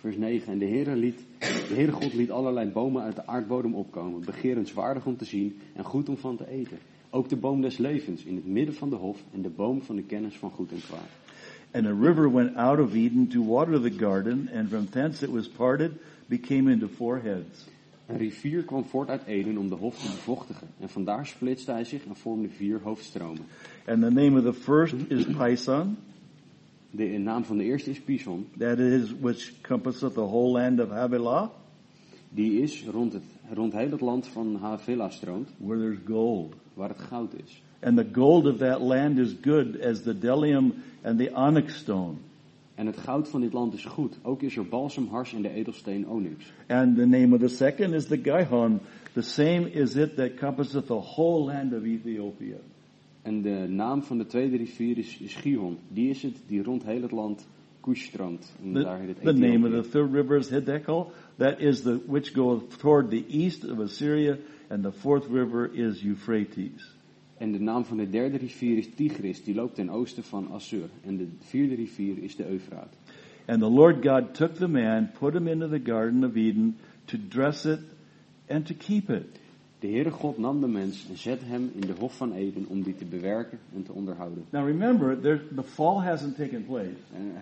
[0.00, 0.52] Vers 9.
[0.52, 5.06] En de Heere, liet, de Heere God liet allerlei bomen uit de aardbodem opkomen, begerenswaardig
[5.06, 6.78] om te zien en goed om van te eten.
[7.14, 9.96] Ook de boom des levens in het midden van de hof en de boom van
[9.96, 11.08] de kennis van goed en kwaad.
[11.74, 15.30] And a river went out of Eden to water the garden, and from thence it
[15.30, 15.92] was parted,
[16.26, 17.66] became into four heads.
[18.06, 20.68] Een rivier kwam voort uit Eden om de hof te bevochtigen.
[20.80, 23.42] En vandaar splitste hij zich en vormde vier hoofdstromen.
[23.86, 25.96] And the name of the first is Pison,
[26.90, 28.48] De naam van de eerste is Pison.
[28.58, 31.48] that is which compasseth the whole land of Havilah,
[32.30, 33.22] Die is rond het,
[33.54, 36.54] rond heel het land van Havila stroomt, where there's gold.
[36.74, 37.62] Waar het goud is.
[37.80, 42.16] And the gold of that land is good as the bdellium and the onyx stone.
[42.74, 44.18] En het goud van dit land is goed.
[44.22, 46.52] Ook is er balsem, hars en de edelsteen onyx.
[46.66, 48.80] And the name of the second is the Gihon.
[49.12, 52.56] The same is it that compasseth the whole land of Ethiopia.
[53.22, 55.78] En de naam van de tweede rivier is, is Gihon.
[55.88, 57.46] Die is het die rond heel het land
[57.80, 58.52] Kush stroomt.
[58.62, 61.12] En daar heet The, the name of the third river is Hiddekel.
[61.36, 64.38] That is the which goeth toward the east of Assyria.
[64.72, 66.80] And the fourth river is Euphrates.
[67.38, 69.44] En de naam van de derde rivier is Tigris.
[69.44, 70.88] Die loopt ten oosten van Assur.
[71.04, 72.94] En de vierde rivier is de Eufraat.
[73.46, 77.18] And the Lord God took the man, put him into the garden of Eden to
[77.28, 77.80] dress it
[78.48, 79.40] and to keep it.
[79.78, 82.82] De Heere God nam de mens en zette hem in de hof van Eden om
[82.82, 84.44] die te bewerken en te onderhouden.
[84.50, 86.96] Now remember, there, the fall hasn't taken place.
[87.14, 87.32] En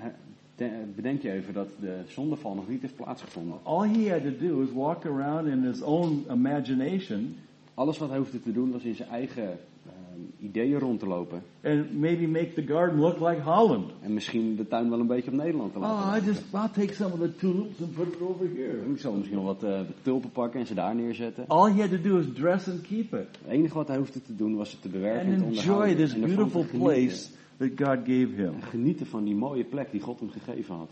[0.95, 3.59] bedenk je even dat de zondeval nog niet heeft plaatsgevonden.
[3.63, 7.37] All he had to do was walk around in his own imagination
[7.75, 9.43] Alles wat hij hoefde te doen was in zijn eigen
[9.87, 11.43] ehm, ideeën rond te lopen.
[11.65, 13.91] and maybe make the garden look like Holland.
[14.03, 16.27] En misschien de tuin wel een beetje op Nederland te laten Oh, I lijken.
[16.29, 18.93] just, I'll take some of the tulips and put it over here.
[18.93, 21.45] Ik zal misschien nog wat eh, tulpen pakken en ze daar neerzetten.
[21.49, 24.23] All he had to do was dress and keep it Het enige wat hij hoefde
[24.23, 25.97] te doen was het te bewerken en te enjoy onderhouden.
[25.97, 27.27] this en ervan te beautiful place
[27.61, 28.55] that God gave him.
[28.55, 30.91] En genieten van die mooie plek die God hem gegeven had.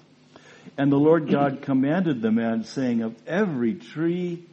[0.77, 4.47] And the Lord God commanded the man, saying, Of every tree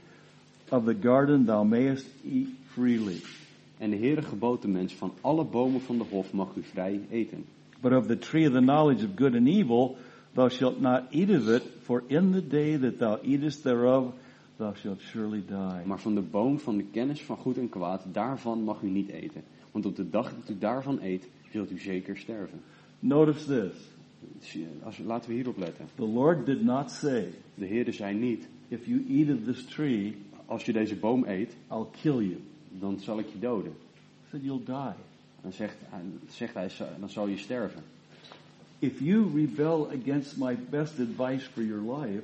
[0.70, 3.22] of the garden thou mayest eat freely.
[3.78, 7.02] En de Heere gebood de mens van alle bomen van de hof mag u vrij
[7.10, 7.46] eten.
[7.82, 9.98] But of the tree of the knowledge of good and evil,
[10.34, 14.14] thou shalt not eat of it, for in the day that thou eatest thereof,
[14.56, 15.86] thou shalt surely die.
[15.86, 19.10] Maar van de boom van de kennis van goed en kwaad, daarvan mag u niet
[19.10, 19.44] eten.
[19.72, 22.62] Want op de dag dat u daarvan eet, zult u zeker sterven.
[23.00, 23.82] Notice this.
[24.40, 25.86] Zie- Als, laten we hierop letten.
[25.96, 30.16] The Lord did not say, De Heere zei niet, if you eat of this tree,
[30.46, 32.38] als je deze boom eet, I'll kill you.
[32.80, 33.72] dan zal ik je doden.
[34.24, 34.94] He said, you'll die.
[35.42, 37.82] Dan zegt, hij- zegt hij, dan zal je sterven.
[38.80, 42.24] If you rebel against my best advice for your life,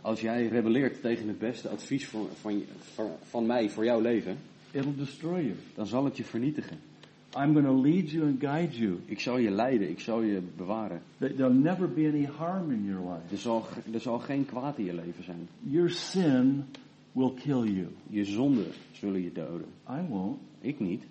[0.00, 2.62] Als jij rebelleert tegen het beste advies van, van,
[2.94, 4.36] van, van mij voor jouw leven,
[4.70, 5.54] it'll destroy you.
[5.74, 6.78] dan zal het je vernietigen.
[7.36, 8.98] I'm going to lead you and guide you.
[9.04, 11.02] Ik zal je leiden, ik zal je bewaren.
[11.18, 13.30] There'll never be any harm in your life.
[13.34, 15.48] Er zal, er zal geen kwaad in je leven zijn.
[15.60, 16.64] Your sin
[17.12, 17.86] will kill you.
[18.08, 19.66] Je zonden zullen je doden.
[19.90, 20.38] I won't.
[20.60, 21.02] Ik niet.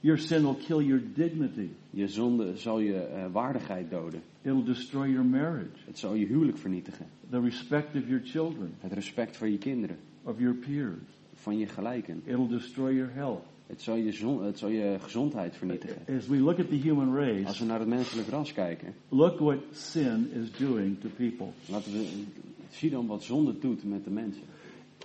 [0.00, 1.68] Your sin will kill your dignity.
[1.90, 4.22] Je zonde zal je eh, waardigheid doden.
[4.42, 7.06] It'll destroy your marriage, Het zal je huwelijk vernietigen.
[7.30, 10.98] the respect of your children, Het respect voor je kinderen, of your peers.
[11.34, 12.22] van je gelijken.
[12.24, 13.42] It'll destroy your health.
[13.72, 16.02] Het zal je, zon, het zal je gezondheid vernietigen.
[16.18, 19.38] As we look at the human Als race, we naar het menselijk ras kijken, look
[19.38, 21.46] what sin is doing to people.
[21.66, 22.24] laten we
[22.70, 24.42] zie dan wat zonde doet met de mensen.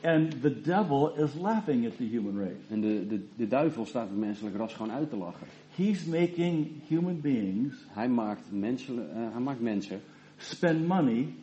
[0.02, 2.68] And the devil is laughing at the human race.
[2.70, 5.48] En de, de, de duivel staat het menselijk ras gewoon uit te lachen.
[5.76, 10.02] He's making human beings Hij maakt mensen, eh, hij maakt mensen
[10.38, 11.34] spend money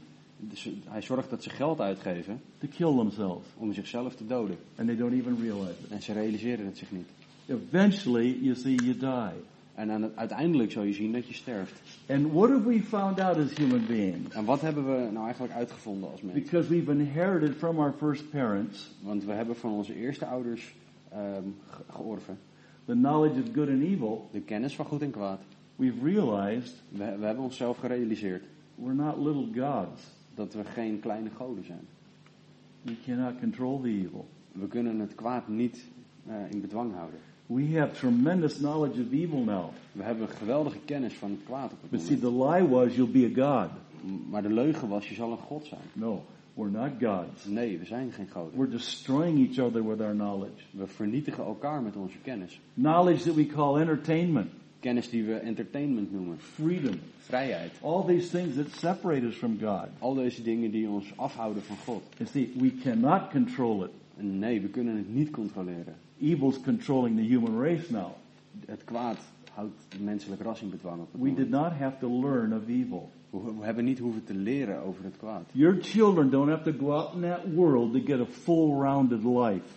[0.88, 4.57] hij zorgt dat ze geld uitgeven to kill themselves, om zichzelf te doden.
[4.76, 5.90] and they don't even realize it.
[5.90, 7.09] En ze realiseren het zich niet.
[7.46, 9.42] Eventually, you see, you die.
[9.74, 11.80] En aan het, uiteindelijk zal je zien dat je sterft.
[12.09, 14.35] And what have we found out as human beings?
[14.35, 16.42] En wat hebben we nou eigenlijk uitgevonden als mensen?
[16.42, 20.74] Because we've inherited from our first parents Want we hebben van onze eerste ouders
[21.11, 22.38] ehm, ge- georven
[22.87, 25.40] the knowledge of good and evil, de kennis van goed en kwaad.
[25.76, 28.42] we've realized We, we hebben onszelf gerealiseerd
[28.74, 30.02] we're not little gods.
[30.35, 31.87] Dat we geen kleine goden zijn.
[32.83, 34.29] We cannot control the evil.
[34.53, 35.88] We kunnen het kwaad niet
[36.27, 37.20] eh, in bedwang houden.
[37.47, 39.70] We have tremendous knowledge of evil now.
[39.92, 43.11] We hebben geweldige kennis van het kwaad op het But see, the lie was you'll
[43.11, 43.70] be a god.
[44.31, 45.81] Maar de leugen was, je zal een god zijn.
[45.92, 47.44] No, we're not gods.
[47.44, 48.59] Nee, we zijn geen goden.
[48.59, 50.62] We're destroying each other with our knowledge.
[50.70, 52.61] We vernietigen elkaar met onze kennis.
[52.75, 54.51] Knowledge that we call entertainment,
[54.85, 56.38] Kennis die we entertainment noemen.
[56.38, 57.73] freedom, Vrijheid.
[57.83, 59.88] all these things that separate us from God.
[59.99, 62.03] Al deze dingen die ons afhouden van God.
[62.16, 63.90] You see, we cannot control it.
[64.18, 65.94] En nee, we kunnen het niet controleren.
[66.20, 68.11] Evil's controlling the human race now.
[68.66, 69.18] Het kwaad
[69.53, 71.37] houdt het menselijk ras in bedwang op We moment.
[71.37, 73.11] did not have to learn of evil.
[73.31, 75.44] We, we hebben niet hoeven te leren over het kwaad.
[75.53, 79.25] Your children don't have to go out in that world to get a full rounded
[79.25, 79.68] life.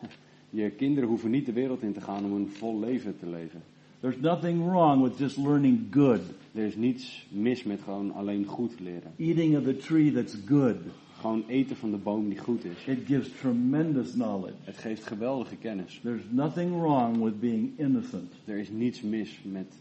[0.50, 3.62] Je kinderen hoeven niet de wereld in te gaan om een vol leven te leven.
[4.06, 6.20] There's nothing wrong with just learning good,
[6.54, 9.12] Er is niets mis met gewoon alleen goed leren.
[9.16, 10.76] eating of the tree that's good.
[11.20, 12.84] Gewoon eten van de boom die goed is.
[12.86, 14.54] It gives tremendous knowledge.
[14.64, 16.00] Het geeft geweldige kennis.
[16.02, 18.32] There's nothing wrong with being innocent.
[18.44, 19.72] Er is niets mis met.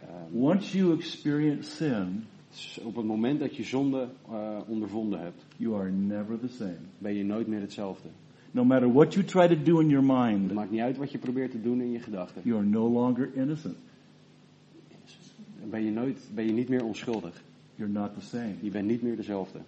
[0.00, 2.24] ehm, Once you experience sin,
[2.82, 6.78] op het moment dat je zonde eh, ondervonden hebt, you are never the same.
[6.98, 8.08] ben je nooit meer hetzelfde.
[8.50, 11.12] No matter what you try to do in your Het mind, maakt niet uit wat
[11.12, 12.42] je probeert te doen in je gedachten.
[12.44, 13.76] you are no longer innocent.
[15.70, 17.42] Ben je, nooit, ben je niet meer onschuldig.
[17.74, 18.54] You're not the same.
[18.60, 19.58] Je bent niet meer dezelfde.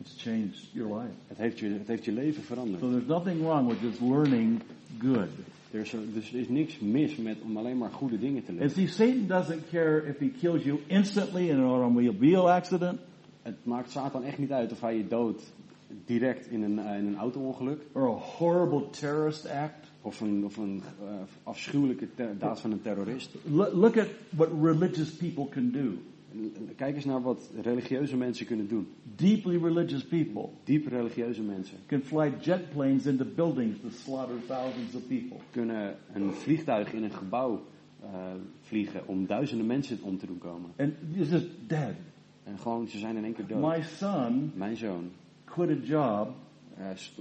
[0.00, 1.14] It's changed your life.
[1.26, 2.80] Het heeft je, het heeft je leven veranderd.
[2.80, 4.60] So there's nothing wrong with just learning
[4.98, 5.28] good.
[5.70, 8.58] Er is, dus er is niks mis met om alleen maar goede dingen te And
[8.60, 8.74] leren.
[8.74, 12.98] see, Satan doesn't care if he kills you instantly in an automobile accident
[13.42, 15.42] Het maakt Satan echt niet uit of hij je doodt
[16.04, 17.82] direct in een, eh, in een auto-ongeluk.
[17.92, 19.92] or a horrible terrorist act.
[20.00, 23.34] Of een, of een eh, afschuwelijke daad van een terrorist.
[23.50, 25.92] Look, at what religious people can do.
[26.76, 28.88] Kijk eens naar wat religieuze mensen kunnen doen.
[29.16, 34.94] Deeply religious people Diep religieuze mensen can fly jet planes into buildings to slaughter thousands
[34.94, 35.36] of people.
[35.50, 37.62] kunnen een vliegtuig in een gebouw
[38.00, 38.08] eh,
[38.60, 40.70] vliegen om duizenden mensen om te doen komen.
[40.76, 41.94] And it's just dead.
[42.44, 43.60] En gewoon, ze zijn in één keer dood.
[43.60, 45.10] My son Mijn zoon
[45.54, 46.28] quit a job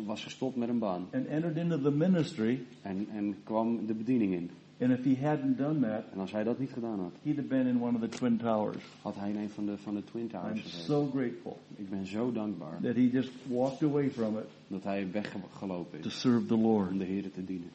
[0.06, 2.60] was gestopt met een baan and entered into the ministry.
[2.82, 4.50] en, en kwam de bediening in.
[4.82, 7.48] And if he hadn't done that, En als hij dat niet gedaan had, he'd have
[7.48, 8.84] been in one of the Twin Towers.
[9.02, 10.86] had hij in een van de, van de Twin I'm Towers gezeten.
[10.86, 15.08] so grateful Ik ben zo dankbaar that he just walked away from it dat hij
[15.12, 16.90] weggelopen to is serve the Lord.
[16.92, 17.70] om de Heer te dienen.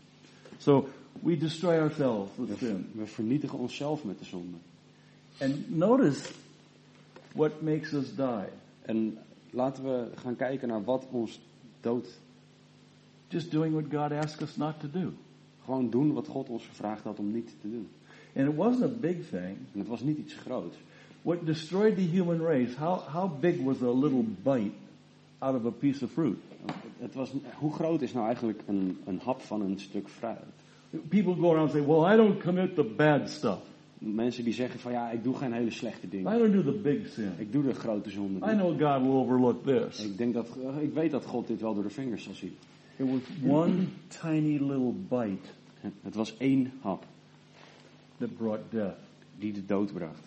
[0.57, 0.89] So
[1.21, 2.87] we destroy ourselves We, with sin.
[2.95, 4.57] we vernietigen onszelf met de zonde.
[5.41, 6.33] And notice
[7.35, 8.49] what makes us die.
[8.83, 9.19] En
[9.51, 11.41] laten we gaan kijken naar wat ons
[11.81, 12.19] dood
[13.29, 15.13] just doing what God asked us not to do.
[15.65, 17.89] Gewoon doen wat God ons gevraagd had om niet te doen.
[18.37, 19.57] And it wasn't a big thing.
[19.73, 20.77] En het was niet iets groots.
[21.23, 24.75] What destroyed the human race, how, how big was a little bite
[25.39, 26.39] out of a piece of fruit?
[26.99, 30.39] Het was, hoe groot is nou eigenlijk een, een hap van een stuk fruit?
[31.09, 33.61] People go around and say, well, I don't commit the bad stuff.
[33.99, 36.39] Mensen die zeggen van ja, ik doe geen hele slechte I dingen.
[36.39, 37.33] don't do the big sin.
[37.39, 40.05] Ik doe de grote zonde I know God will overlook this.
[40.05, 40.49] Ik, denk dat,
[40.81, 42.57] ik weet dat God dit wel door de vingers zal zien.
[42.97, 43.75] It was one
[44.09, 45.49] tiny little bite
[46.03, 47.05] Het was één hap
[48.19, 48.99] that brought death.
[49.39, 50.27] die de dood bracht.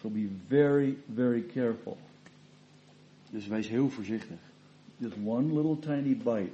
[0.00, 1.96] So be very, very careful.
[3.30, 4.38] Dus wees heel voorzichtig.
[4.96, 6.50] Just one little tiny bite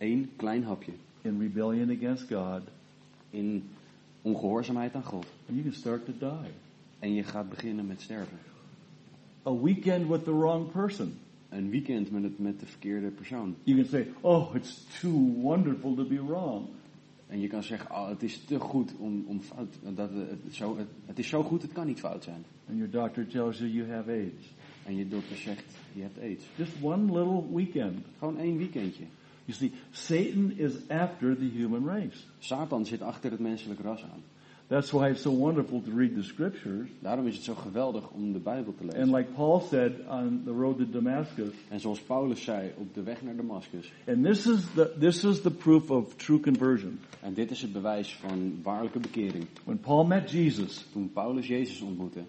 [0.00, 2.62] Eén klein hapje in rebellion against God,
[3.30, 3.68] in
[4.22, 5.26] ongehoorzaamheid aan God.
[5.48, 6.50] and you can start to die.
[6.98, 8.38] En je gaat beginnen met sterven.
[9.46, 11.18] A weekend with the wrong person.
[11.48, 13.56] Een weekend met, het, met de verkeerde persoon.
[13.64, 16.66] You can say, oh, it's too wonderful to be wrong.
[17.26, 19.74] En je kan zeggen, oh, het is te goed om, om fout.
[19.94, 22.44] Dat, het, zo, het, het is zo goed, het kan niet fout zijn.
[22.68, 24.54] And your doctor tells you you have AIDS.
[24.84, 26.44] En je dokter zegt, je hebt aids.
[26.56, 27.98] Just one little weekend.
[28.18, 29.04] Gewoon één weekendje.
[29.44, 32.16] You see, Satan is after the human race.
[32.38, 34.22] Satan zit achter het menselijk ras aan.
[34.66, 36.88] That's why it's so wonderful to read the scriptures.
[37.00, 39.14] Daarom is het zo geweldig om de Bijbel te And lezen.
[39.14, 43.22] like Paul said on the road to Damascus, En zoals Paulus zei op de weg
[43.22, 43.92] naar Damascus.
[44.06, 46.98] and this is the this is the proof of true conversion.
[47.20, 49.46] En dit is het bewijs van waarlijke bekering.
[49.64, 52.20] When Paul met Jesus, Toen Paulus Jezus ontmoette,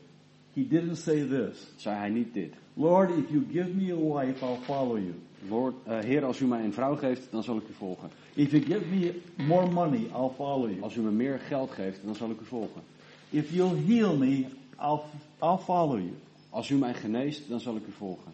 [0.53, 1.57] he didn't say this.
[1.75, 2.53] zei hij niet dit.
[2.73, 5.13] Lord, if you give me a wife, I'll follow you.
[5.49, 8.09] Lord, eh, Heer, als u mij een vrouw geeft, dan zal ik u volgen.
[8.33, 10.81] If you give me more money, I'll follow you.
[10.81, 12.81] Als u me meer geld geeft, dan zal ik u volgen.
[13.29, 14.45] If you'll heal me,
[14.79, 15.01] I'll
[15.41, 16.13] I'll follow you.
[16.49, 18.31] Als u mij geneest, dan zal ik u volgen.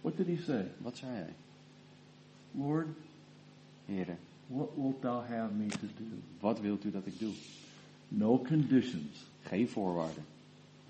[0.00, 0.66] What did he say?
[0.78, 1.32] Wat zei hij?
[2.52, 2.86] Lord,
[3.86, 6.04] Heren, what wilt thou have me to do?
[6.40, 7.32] wat wilt u dat ik doe?
[8.08, 9.26] No conditions.
[9.42, 10.24] Geen voorwaarden.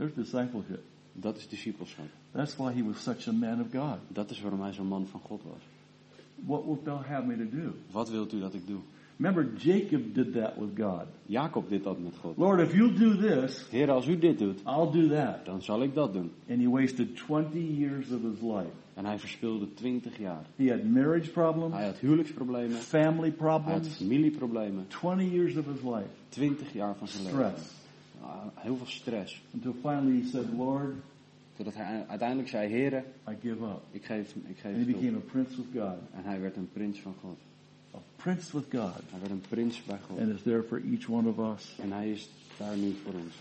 [0.01, 0.83] There's discipleship.
[1.13, 2.07] Dat is discipelschap.
[2.33, 3.99] That's why he was such a man of God.
[4.09, 5.63] Dat is waarom hij zo'n man van God was.
[6.35, 7.73] What wilt thou have me to do?
[7.91, 8.79] Wat wilt u dat ik doe?
[9.17, 11.07] Remember, Jacob did that with God.
[11.27, 12.37] Jacob deed dat met God.
[12.37, 15.45] Lord, if you'll do this, Heer, als u dit doet, I'll do that.
[15.45, 16.31] dan zal ik dat doen.
[16.49, 18.73] And he wasted 20 years of his life.
[18.95, 20.45] En hij verspilde 20 jaar.
[20.57, 24.87] He had marriage problems, Hij had huwelijksproblemen, family hij had problems, familieproblemen.
[24.89, 26.09] 20 years of his life.
[26.29, 27.39] 20 jaar van zijn leven.
[27.51, 27.80] Stress.
[28.23, 29.43] Ah, heel veel stress.
[29.55, 30.95] Until finally he said, Lord,
[31.61, 33.83] Totdat hij uiteindelijk zei, Heer, I give up.
[33.91, 35.99] ik geef, ik geef And he became a prince with God.
[36.15, 37.37] En hij werd een prins van God.
[37.95, 39.03] A prince with God.
[39.11, 40.19] Hij werd een prins bij God.
[40.19, 41.77] And is there for each one of us.
[41.83, 43.35] En hij is daar nu voor ons.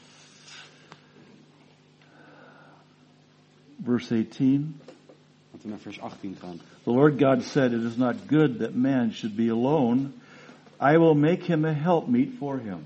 [3.83, 4.79] Verse 18.
[5.51, 6.59] Laten we naar vers 18 gaan.
[6.83, 10.09] The Lord God said, It is not good that man should be alone.
[10.81, 12.79] I will make him a helpmeet for him.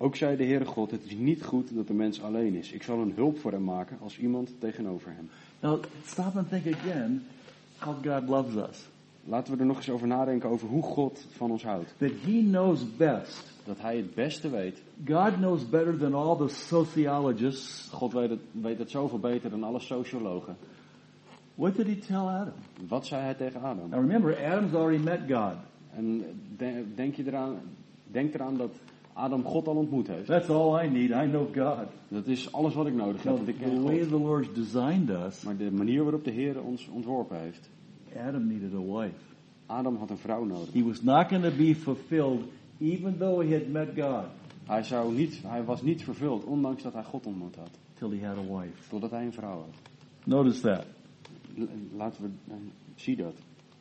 [0.00, 2.72] Ook zei de Heere God, het is niet goed dat de mens alleen is.
[2.72, 5.30] Ik zal een hulp voor hem maken als iemand tegenover hem.
[5.60, 7.22] Now, stop and think again
[7.78, 8.88] how God loves us.
[9.24, 11.94] Laten we er nog eens over nadenken over hoe God van ons houdt.
[11.98, 13.52] That he knows best.
[13.64, 14.82] Dat hij het beste weet.
[15.06, 17.88] God knows better than all the sociologists.
[17.92, 20.56] God weet het, weet het zoveel beter dan alle sociologen.
[21.54, 22.52] What did he tell Adam?
[22.88, 23.88] Wat zei hij tegen Adam?
[23.88, 25.54] Now remember, Adam's already met God.
[25.94, 26.24] En
[26.56, 27.56] de- denk, je eraan,
[28.04, 28.70] denk eraan dat
[29.18, 30.26] Adam God al ontmoet heeft.
[30.26, 31.10] That's all I need.
[31.10, 31.86] I know God.
[32.08, 33.36] Dat is alles wat ik nodig heb.
[33.36, 34.08] Want ik the way God.
[34.08, 37.70] the Lord's designed us, Maar de manier waarop de Heer ons ontworpen heeft.
[38.26, 39.14] Adam needed a wife.
[39.66, 40.72] Adam had een vrouw nodig.
[40.72, 42.40] He was not going to be fulfilled
[42.80, 44.24] even though he had met God
[44.64, 47.70] Hij, zou niet, hij was niet vervuld, ondanks dat hij God ontmoet had.
[47.94, 48.88] till he had a wife.
[48.88, 49.74] Totdat hij een vrouw had.
[50.24, 50.84] Notice that.
[51.56, 52.54] L- Laten we,
[52.94, 53.34] zie dat.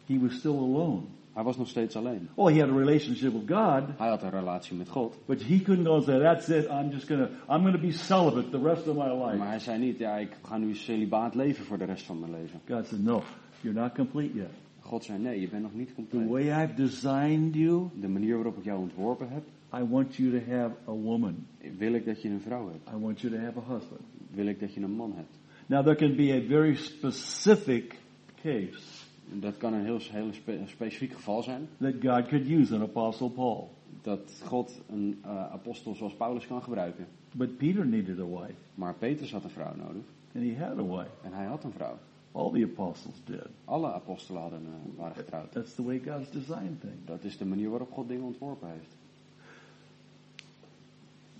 [0.06, 1.02] He was still alone.
[1.38, 2.30] Hij was nog steeds alleen.
[2.36, 5.18] Oh, he had a relationship with God, Hij had een relatie met God.
[5.26, 6.66] but he couldn't go and say, "That's it.
[6.70, 9.80] I'm just gonna, I'm gonna be celibate the rest of my Maar life." hij zei
[9.80, 12.60] niet, ja, ik ga nu celibaat leven voor de rest van mijn leven.
[12.70, 13.22] God said, "No,
[13.62, 14.50] you're not complete yet.
[14.80, 16.28] God zei, nee, je bent nog niet The compleet.
[16.30, 19.44] way I've designed you, De manier waarop ik jou ontworpen heb,
[19.82, 21.36] I want you to have a woman.
[21.78, 22.90] wil ik dat je een vrouw hebt.
[22.96, 25.40] I want you to have a husband." Wil ik dat je een man hebt.
[25.66, 28.00] Now there can be a very specific
[28.42, 28.97] case
[29.34, 31.68] Dat kan een heel, heel spe- specifiek geval zijn.
[31.78, 33.70] that God could use an apostle Paul,
[34.02, 37.08] Dat God een eh, apostel zoals Paulus kan gebruiken.
[37.32, 40.04] but Peter needed a wife, Maar Petrus had een vrouw nodig.
[40.36, 41.10] and he had a wife.
[41.24, 41.98] En hij had een vrouw.
[42.32, 43.48] All the apostles did.
[43.66, 45.52] Alle apostelen hadden, eh, waren getrouwd.
[45.52, 47.06] That's the way God's designed things.
[47.06, 48.96] Dat is de manier waarop God dingen ontworpen heeft.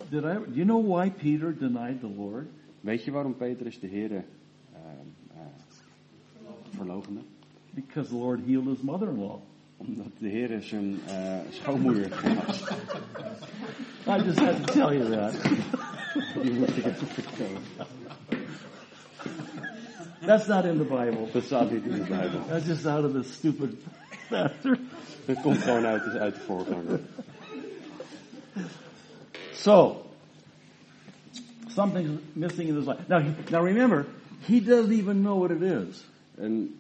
[0.10, 0.34] Did I?
[0.52, 2.46] Do you know why Peter denied the Lord?
[2.82, 4.20] Weet je waarom Petrus de Heer uh,
[6.70, 7.20] verlogende?
[7.78, 9.40] Because the Lord healed his mother-in-law.
[9.78, 12.62] Omdat de Heer zijn eh, schoonmoeder genas.
[14.08, 15.34] I just had to tell you that.
[16.36, 17.62] Moet vertellen.
[20.26, 21.28] That's not in the Bible.
[21.32, 22.40] Dat staat niet in de Bijbel.
[22.48, 23.76] That's just out of the stupid
[24.30, 24.78] pastor.
[25.26, 27.00] Dat komt gewoon uit, uit de voorganger.
[29.54, 30.06] So,
[31.68, 33.02] something's missing in his life.
[33.08, 34.06] Now, now remember,
[34.40, 36.06] he doesn't even know what it is.
[36.36, 36.76] En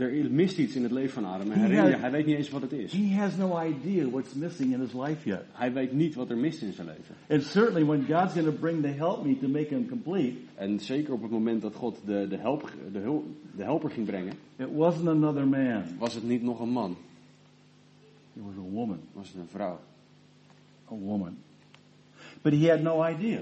[0.00, 1.50] er mist iets in het leven van Adam.
[1.50, 2.92] En had- hij weet niet eens wat het is.
[2.92, 5.42] He has no idea what's missing in his life yet.
[5.52, 7.14] Hij weet niet wat er mist in zijn leven.
[7.28, 10.80] And certainly when God's going to bring the help me to make him complete, En
[10.80, 14.32] zeker op het moment dat God de, de, help, de, hul- de helper ging brengen,
[14.56, 15.82] it wasn't another man.
[15.98, 16.96] was het niet nog een man,
[18.36, 18.98] It was a woman.
[19.12, 19.80] was het een vrouw.
[20.92, 21.36] A woman.
[22.42, 23.40] But he had no idea.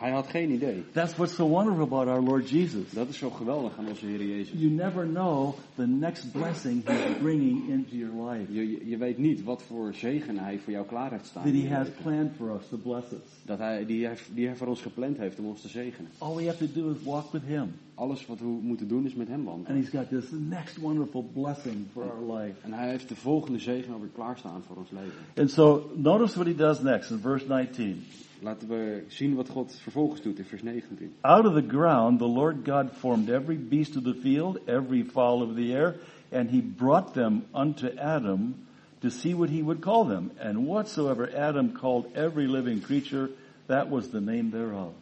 [0.00, 0.84] Hij had geen idee.
[0.92, 2.90] That's what's so wonderful about our Lord Jesus.
[2.92, 4.60] Dat is zo geweldig aan onze Heer Jezus.
[4.60, 8.52] You never know the next blessing he's bringing into your life.
[8.52, 11.42] Je, je- je weet niet wat voor zegen hij voor jou klaar heeft staan.
[11.44, 13.18] That he has planned for us to bless us.
[13.44, 16.10] Dat hij, die, hij, die hij voor ons gepland heeft om ons te zegenen.
[16.18, 17.72] All we have to do is walk with him.
[17.94, 19.76] Alles wat we moeten doen is met hem And wandelen.
[19.80, 22.54] he's got this next wonderful blessing for our life.
[22.62, 25.12] En hij heeft de volgende zegen alweer klaarstaan voor ons leven.
[25.36, 28.02] And so notice what he does next in verse 19.
[28.42, 31.12] Laten we zien wat God vervolgens doet in vers 19.
[31.20, 35.42] Out of the ground the Lord God formed every beast of the field, every fowl
[35.42, 35.94] of the air,
[36.32, 38.66] and he brought them unto Adam
[38.98, 40.30] to see what he would call them.
[40.38, 43.30] And whatsoever Adam called every living creature,
[43.66, 44.92] that was the name thereof.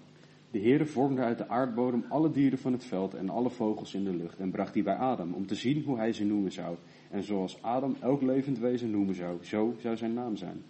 [0.51, 4.05] De Heere vormde uit de aardbodem alle dieren van het veld en alle vogels in
[4.05, 6.76] de lucht en bracht die bij Adam om te zien hoe hij ze noemen zou.
[7.11, 10.62] En zoals Adam elk levend wezen noemen zou, zo zou zijn naam zijn.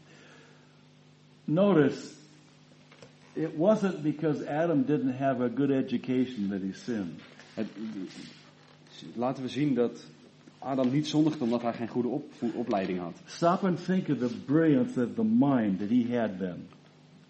[1.44, 2.17] Notice,
[3.38, 7.20] it wasn't because Adam didn't have a good education that he sinned.
[7.54, 7.66] Het,
[9.14, 10.06] laten we zien dat
[10.58, 12.20] Adam niet zondigde omdat hij geen goede
[12.54, 13.16] opleiding had.
[13.26, 16.66] Stop and think of the brilliance of the mind that he had then.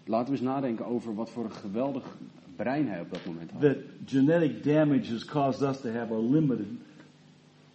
[0.05, 2.03] Laten we eens nadenken over wat voor een geweldig
[2.55, 3.61] brein hij op dat moment had.
[3.61, 6.67] That genetic damage has caused us to have a limited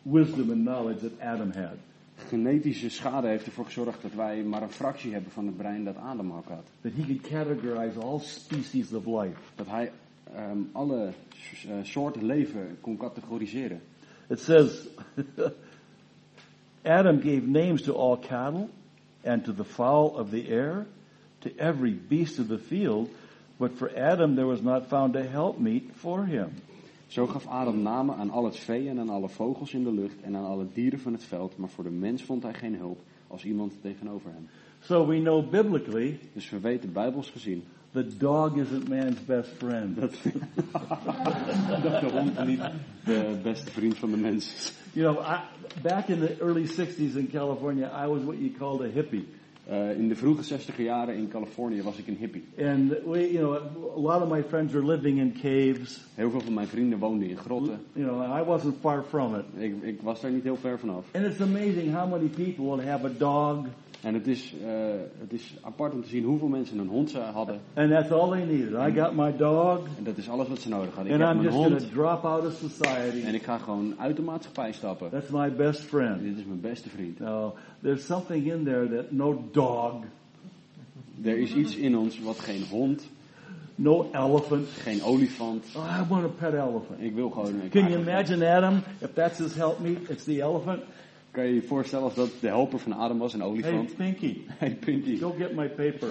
[0.03, 1.77] wisdom and knowledge that Adam had.
[2.29, 5.97] Genetische schade heeft ervoor gezorgd dat wij maar een fractie hebben van het brein dat
[5.97, 6.65] Adam ook had.
[6.81, 9.41] That he could categorize all species of life.
[9.55, 9.93] Dat hij
[10.35, 11.13] ehm, alle
[11.69, 13.81] eh, soorten leven kon categoriseren.
[14.29, 14.89] It says,
[16.83, 18.69] Adam gave names to all cattle
[19.25, 20.87] and to the fowl of the air,
[21.39, 23.09] to every beast of the field,
[23.57, 26.51] but for Adam there was not found a helpmeet for him.
[27.15, 30.21] Zo gaf Adam namen aan al het vee en aan alle vogels in de lucht
[30.21, 33.01] en aan alle dieren van het veld, maar voor de mens vond hij geen hulp
[33.27, 34.49] als iemand tegenover hem.
[34.81, 40.01] So we know biblically Dus we weten bijbels gezien the dog isn't man's best friend.
[40.01, 40.13] dat,
[41.83, 42.61] dat de hond niet
[43.05, 44.73] de beste vriend van de mens is.
[44.93, 45.41] You know, I,
[45.83, 49.27] back in the early 60s in California, I was what you called a hippie.
[49.67, 52.45] Eh, in de vroege 60 jaren in Californië was ik een hippie.
[52.59, 53.55] And we, you know,
[53.97, 56.01] a lot of my friends were living in caves.
[56.15, 57.81] Heel veel van mijn vrienden woonden in grotten.
[57.93, 59.45] You know, I wasn't far from it.
[59.57, 61.05] Ik, ik was daar niet heel ver vanaf.
[61.13, 63.67] And it's amazing how many people would have a dog,
[64.05, 64.71] En het is, eh,
[65.19, 67.61] het is apart om te zien hoeveel mensen een hond ze hadden.
[67.75, 68.73] and that's all they needed.
[68.73, 71.15] I got my dog, En dat is alles wat ze nodig hadden.
[71.15, 73.27] Ik and heb I'm mijn just hond to drop out of society.
[73.27, 75.11] en ik ga gewoon uit de maatschappij stappen.
[75.11, 76.23] That's my best friend.
[76.23, 77.19] Dit is mijn beste vriend.
[77.19, 79.95] No, there's something in there that no dog,
[81.23, 83.09] Er is iets in ons wat geen hond,
[83.75, 84.69] no elephant.
[84.69, 85.65] geen olifant.
[85.77, 87.01] Oh, I want a pet elephant.
[87.01, 87.61] Ik wil gewoon.
[87.63, 88.75] ik Can you imagine Adam?
[89.01, 90.81] If that's his helpmeet, it's the elephant.
[91.35, 93.97] Kan je je voorstellen als dat de helper van Adam was, een Hey, olifant?
[93.97, 96.09] Pinky, Hey, Pinky, go get my paper.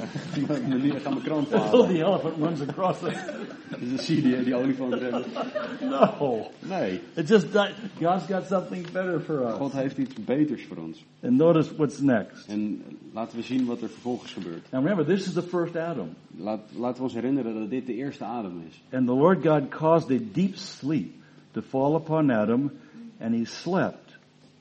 [0.67, 1.88] meneer, ga mijn krant halen.
[1.88, 3.17] the elephant runs across it.
[3.80, 5.24] Dus dan zie je die, olifant rennen.
[5.89, 6.47] No.
[6.59, 7.74] Nee, It just, died.
[8.01, 9.74] God's got something better for God us.
[9.74, 11.03] heeft iets beters voor ons.
[11.24, 12.47] And notice what's next.
[12.47, 12.82] En
[13.13, 14.71] laten we zien wat er vervolgens gebeurt.
[14.71, 16.09] Now remember, this is the first Adam.
[16.38, 18.82] Laat, laten we ons herinneren dat dit de eerste Adam is.
[18.91, 21.13] And the Lord God caused a deep sleep
[21.51, 22.71] to fall upon Adam,
[23.19, 24.03] and he slept.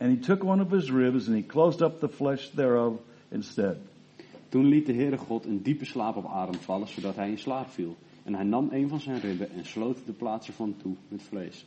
[0.02, 2.98] And he took one of his ribs, and he closed up the flesh thereof
[3.30, 3.76] instead.
[4.48, 7.70] Toen liet de Heere God een diepe slaap op Adam vallen, zodat hij in slaap
[7.70, 7.96] viel.
[8.24, 11.66] En hij nam een van zijn ribben en sloot de plaats ervan toe met vlees.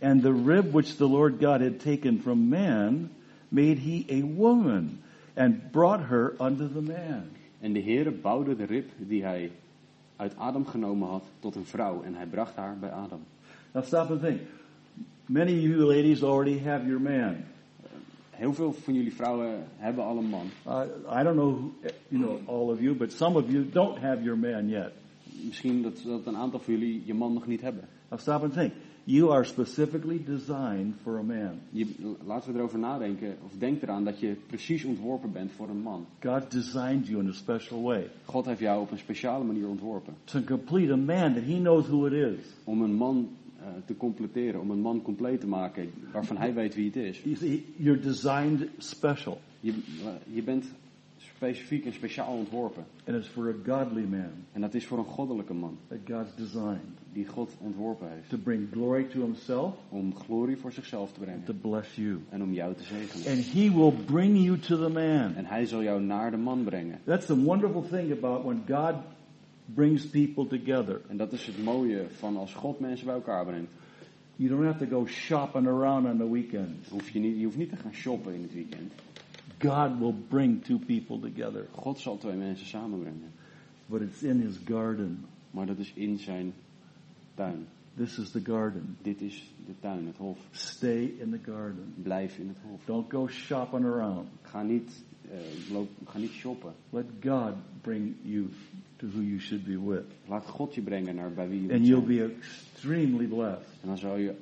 [0.00, 3.10] And the rib which the Lord God had taken from man
[3.48, 5.00] made he a woman,
[5.34, 7.22] and brought her unto the man.
[7.60, 9.50] En de Heere bouwde de rib die hij
[10.16, 13.20] uit Adam genomen had tot een vrouw en hij bracht haar bij Adam.
[13.72, 14.40] Now stop and think.
[15.26, 17.36] Many of you ladies already have your man.
[18.38, 20.46] Heel veel van jullie vrouwen hebben al een man.
[20.66, 20.80] Uh,
[21.20, 21.72] I don't know, who,
[22.08, 24.92] you know, all of you, but some of you don't have your man yet.
[25.46, 27.88] Misschien dat, dat een aantal van jullie je man nog niet hebben.
[28.08, 28.72] Now stop and think.
[29.04, 31.58] You are specifically designed for a man.
[31.70, 31.86] Je,
[32.26, 36.06] laten we erover nadenken, of denk eraan dat je precies ontworpen bent voor een man.
[36.20, 40.14] God designed you in a special way God heeft jou op een speciale manier ontworpen.
[40.24, 42.44] to complete a man that he knows who it is.
[42.64, 43.28] Om een man
[43.84, 47.20] te completeren, om een man compleet te maken waarvan hij weet wie het is.
[47.22, 50.64] You see, you're designed special, Je, eh, je bent
[51.18, 52.84] specifiek en speciaal ontworpen.
[53.06, 56.34] and it's for a godly man En dat is voor een goddelijke man that God's
[56.36, 58.28] designed die God ontworpen heeft.
[58.28, 62.18] to bring glory to himself, Om glorie voor zichzelf te to brengen bless you.
[62.28, 63.36] en om jou te zegenen.
[63.36, 65.34] And he will bring you to the man.
[65.34, 66.98] En hij zal jou naar de man brengen.
[67.04, 68.94] That's the wonderful thing about when God
[69.74, 71.00] brings people together.
[71.08, 73.72] En dat is het mooie van als God mensen bij elkaar brengt.
[74.36, 76.88] You don't have to go shopping around on the weekends.
[76.88, 78.92] Hoef je, niet, je hoeft niet te gaan shoppen in het weekend.
[79.58, 83.32] God will bring two people together, God zal twee mensen samenbrengen.
[83.88, 85.24] but it's in his garden.
[85.50, 86.52] Maar dat is in zijn
[87.34, 87.66] tuin.
[87.96, 88.96] This is the garden.
[89.02, 90.38] Dit is de tuin, het hof.
[90.50, 91.94] Stay in the garden.
[92.02, 92.84] Blijf in het hof.
[92.84, 94.28] Don't go shopping around.
[94.42, 95.04] Ga niet,
[95.72, 96.72] loop, ga niet shoppen.
[96.90, 98.48] Let God bring you
[98.98, 100.04] to who you should be with.
[100.26, 103.78] Laat God je brengen naar bij wie je And you'll be extremely blessed.
[103.80, 104.34] En dan zal je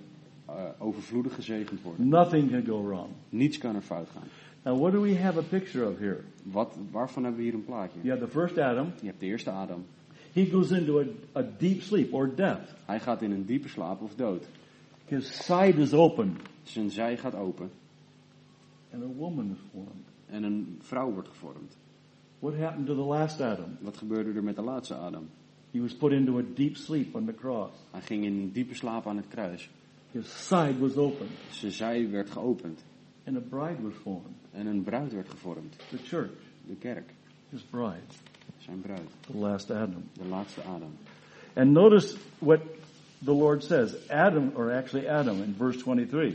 [0.46, 2.08] eh, overvloedig gezegend worden.
[2.08, 3.08] Nothing can go wrong.
[3.28, 4.28] Niets kan er fout gaan.
[4.62, 6.20] Now, what do we have a picture of here?
[6.42, 7.98] Wat, waarvan hebben we hier een plaatje?
[8.02, 8.92] You have the first Adam.
[9.00, 9.84] Je hebt de eerste Adam.
[10.32, 11.04] He goes into a,
[11.38, 12.74] a deep sleep or death.
[12.84, 14.48] Hij gaat in een diepe slaap of dood.
[15.04, 17.70] His side is open, Zijn zij gaat open
[18.92, 20.04] and a woman is formed.
[20.26, 21.76] en een vrouw wordt gevormd.
[22.46, 23.76] What happened to the last Adam?
[23.80, 25.28] Wat gebeurde er met de laatste Adam?
[25.72, 27.70] He was put into a deep sleep on the cross.
[27.90, 29.68] Hij ging in diepe slaap aan het kruis.
[30.12, 32.84] His side was open, Zijn zij werd geopend
[33.26, 34.36] and a bride was formed.
[34.52, 35.76] en een bruid werd gevormd.
[35.90, 36.30] The church,
[36.66, 37.10] De kerk,
[37.50, 38.06] his bride,
[38.58, 39.10] zijn bruid.
[39.20, 40.04] the last Adam.
[40.12, 40.92] De laatste Adam.
[41.54, 42.60] And notice what
[43.24, 44.08] the Lord says.
[44.08, 46.34] Adam, or actually Adam, in verse 23.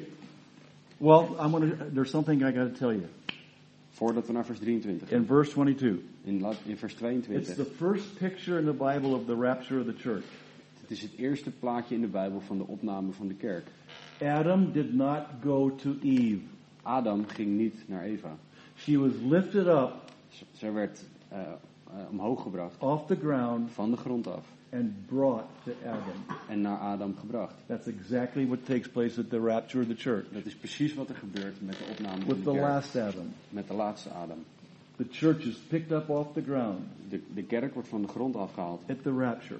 [0.97, 3.07] Well, I'm going to, there's something I got to tell you.
[4.01, 5.17] Voordat we naar vers 23 gaan.
[5.19, 6.39] In verse 22, In,
[6.77, 7.55] vers it's 22.
[7.55, 10.23] the first picture in the Bible of the rapture of the church.
[10.81, 13.65] Het is het eerste plaatje in de Bijbel van de opname van de kerk.
[14.21, 16.39] Adam did not go to Eve.
[16.81, 18.37] Adam ging niet naar Eva.
[18.75, 19.91] She was lifted up
[20.29, 21.51] Z- Zij werd eh, eh,
[22.11, 26.37] omhoog gebracht off the ground van de grond af and brought to Adam.
[26.49, 27.53] en naar Adam gebracht.
[27.67, 30.25] That's exactly what takes place at the rapture of the church.
[30.31, 32.61] Dat is precies wat er gebeurt met de opname van With de the kerk.
[32.63, 33.33] last Adam.
[33.49, 34.37] Met de laatste Adam.
[34.95, 38.35] The church is picked up off the ground De, de kerk wordt van de grond
[38.35, 38.81] afgehaald.
[38.89, 39.59] at the rapture,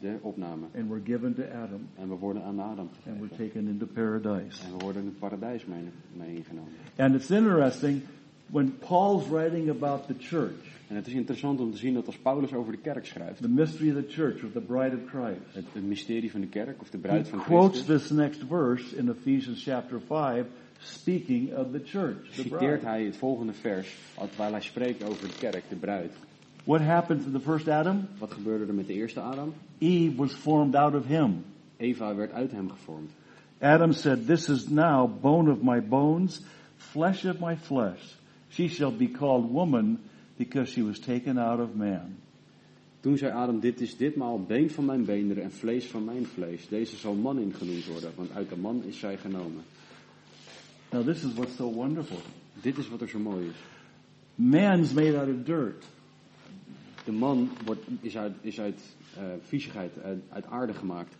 [0.00, 0.66] De opname.
[0.76, 3.46] and we're given to Adam, En we worden aan Adam and we're gegeven.
[3.46, 4.64] taken into paradise.
[4.64, 6.72] En we worden in het paradijs mee, mee ingenomen.
[6.96, 8.02] And it's interesting
[8.46, 12.16] when Paul's writing about the church, En het is interessant om te zien dat als
[12.16, 15.54] Paulus over de kerk schrijft, the mystery of the church, of the bride of Christ,
[15.54, 18.42] het, het mysterie van de kerk of de he bruid van quotes Christus, this next
[18.48, 20.46] verse in Ephesians chapter 5,
[20.80, 23.96] speaking of the church, the citeert hij het volgende vers,
[24.28, 26.12] terwijl hij spreekt over de kerk, de bruid.
[26.64, 28.08] What happened to the first Adam?
[28.18, 29.54] Wat gebeurde er met de eerste Adam?
[29.78, 31.44] Eve was formed out of him.
[31.76, 33.10] Eva werd uit hem gevormd.
[33.60, 36.40] Adam said, This is now bone of my bones,
[36.76, 38.02] flesh of my flesh.
[38.48, 39.98] She shall be called woman
[40.44, 42.16] because she was taken out of man.
[43.00, 46.68] Toen zei Adam, dit is ditmaal been van mijn beenderen en vlees van mijn vlees.
[46.68, 49.62] Deze zal man in genoemd worden, want uit de man is zij genomen.
[50.90, 52.18] Now, this is what's so wonderful.
[52.60, 53.56] Dit is wat er zo mooi is.
[54.34, 55.84] Man's made out of dirt.
[57.04, 61.16] De man wordt, is uit, is uit eh, viezigheid, uit, uit aarde gemaakt.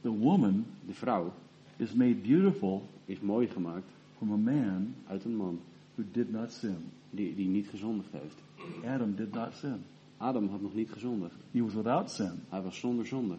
[0.00, 1.32] The woman De vrouw
[1.76, 5.60] is made beautiful is mooi gemaakt from a man uit een man
[5.94, 6.90] who did not sin.
[7.10, 8.42] die, die niet gezondigd heeft.
[8.86, 9.84] Adam did not sin.
[10.16, 11.34] Adam had nog niet gezondigd.
[11.52, 12.32] He was without sin.
[12.48, 13.34] Hij was zonder zonde.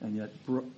[0.00, 0.30] And yet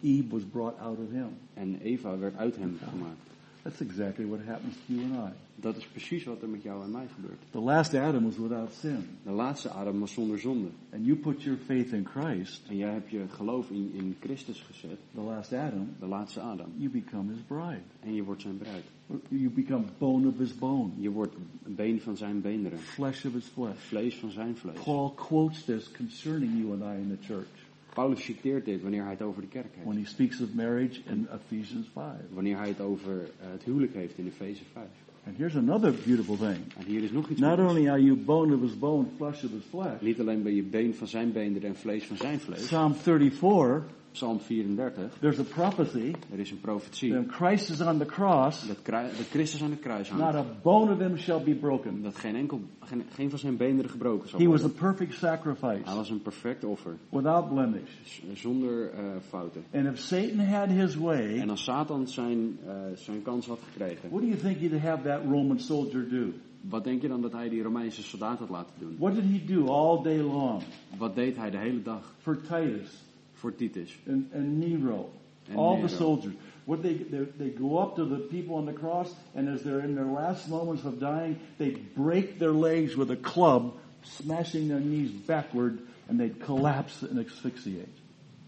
[0.03, 1.29] Eve was brought out of him.
[1.55, 3.29] En Eva werd uit hem gemaakt.
[3.63, 5.33] That's exactly what happens to you and I.
[5.55, 7.39] Dat is precies wat er met jou en mij gebeurt.
[7.51, 9.07] The last Adam was without sin.
[9.23, 10.69] De laatste Adam was zonder zonde.
[10.93, 14.61] And you put your faith in Christ, En jij hebt je geloof in, in Christus
[14.61, 14.99] gezet.
[15.15, 16.67] the last Adam, De laatste Adam.
[16.77, 17.83] you become his bride.
[18.01, 18.85] En je wordt zijn bruid.
[19.29, 21.35] You become bone of his bone, Je wordt
[21.65, 22.79] een been van zijn beenderen.
[22.79, 23.77] flesh of his flesh.
[23.79, 24.79] Vlees van zijn vlees.
[24.85, 27.47] Paul quotes this concerning you and I in the church
[27.95, 30.09] Paulus citeert dit wanneer hij het over de kerk when heeft.
[30.09, 32.15] he speaks of marriage in Ephesians 5.
[32.33, 34.87] Wanneer hij het over eh, het huwelijk heeft in Efeze 5.
[35.27, 36.59] And here's another beautiful thing.
[36.79, 39.51] En hier is nog iets Not only are you bone of his bone, flesh of
[39.51, 42.61] his flesh, Niet alleen ben je been van zijn beenderen en vlees van zijn vlees.
[42.65, 43.83] Psalm 34
[44.13, 47.13] Psalm 34, there's a prophecy er is een profetie.
[47.13, 50.37] when Christ is on the cross, Dat, dat Christus aan het kruis not hangt.
[50.37, 52.03] a bone of him shall be broken.
[52.03, 54.79] Dat geen, enkel, geen, geen van zijn beenderen gebroken zal He was a worden.
[54.79, 56.97] perfect sacrifice, Hij was een perfect offer.
[57.09, 57.91] without blemish.
[58.35, 59.65] Zonder eh, fouten.
[59.75, 64.09] And if Satan had his way, En als Satan zijn, eh, zijn kans had gekregen.
[64.11, 66.27] what do you think he'd have that Roman soldier do?
[66.61, 68.97] Wat denk je dan dat hij die Romeinse soldaat had laten doen?
[68.99, 70.63] What did he do all day long
[70.99, 73.03] Wat deed hij de hele dag for Titus
[73.41, 73.99] voor Titus?
[74.09, 75.09] and, and Nero?
[75.49, 75.89] And all Nero.
[75.89, 76.35] the soldiers.
[76.65, 79.85] What they, they they go up to the people on the cross, and as they're
[79.85, 83.73] in their last moments of dying, they break their legs with a club,
[84.03, 85.79] smashing their knees backward,
[86.09, 87.89] and they'd collapse and asphyxiate.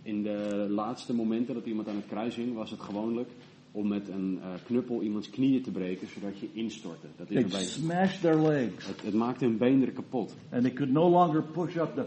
[0.05, 3.28] In de laatste momenten dat iemand aan het kruis hing, was het gewoonlijk
[3.72, 7.07] om met een eh, knuppel iemands knieën te breken, zodat je instortte.
[7.16, 7.62] Dat is They'd erbij.
[7.64, 10.34] smash their legs, Het, het maakte hun beenderen kapot.
[10.51, 12.07] and they could no longer push up the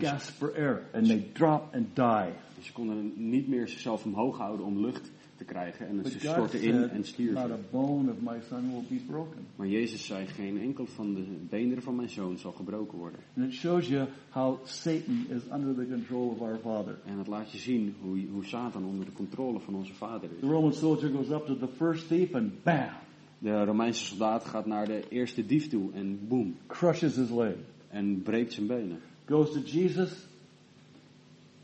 [0.00, 2.32] gasp for air, and they drop and die.
[2.60, 6.60] Ze konden niet meer zichzelf omhoog houden om lucht te krijgen en But ze stortten
[6.62, 7.52] in en said, not stierven.
[7.52, 9.46] a bone of my son will be broken.
[9.56, 13.20] Maar Jezus zei, geen enkel van de beenderen van mijn zoon zal gebroken worden.
[13.36, 16.98] And it shows you how Satan is under the control of our Father.
[17.04, 20.34] En het laat je zien hoe, hoe Satan onder de controle van onze vader The
[20.34, 20.42] is.
[20.42, 22.90] Roman soldier goes up to the first thief and bam,
[23.38, 27.54] De Romeinse soldaat gaat naar de eerste dief toe en boem, crushes his leg.
[27.88, 28.98] en breekt zijn benen.
[29.28, 30.10] Goes to Jesus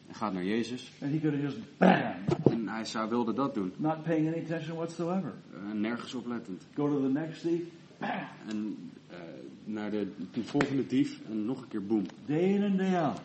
[0.09, 2.15] En gaat naar Jezus and he could have just bam,
[2.53, 3.73] en hij zou, wilde dat doen.
[3.77, 5.33] not paying any attention whatsoever.
[5.55, 6.63] Eh, nergens oplettend.
[6.75, 7.61] Go to the next thief,
[7.99, 8.11] bam,
[8.49, 8.77] En
[9.09, 9.17] eh,
[9.65, 12.05] naar de, de volgende dief en nog een keer boem.
[12.27, 13.21] day in and day out.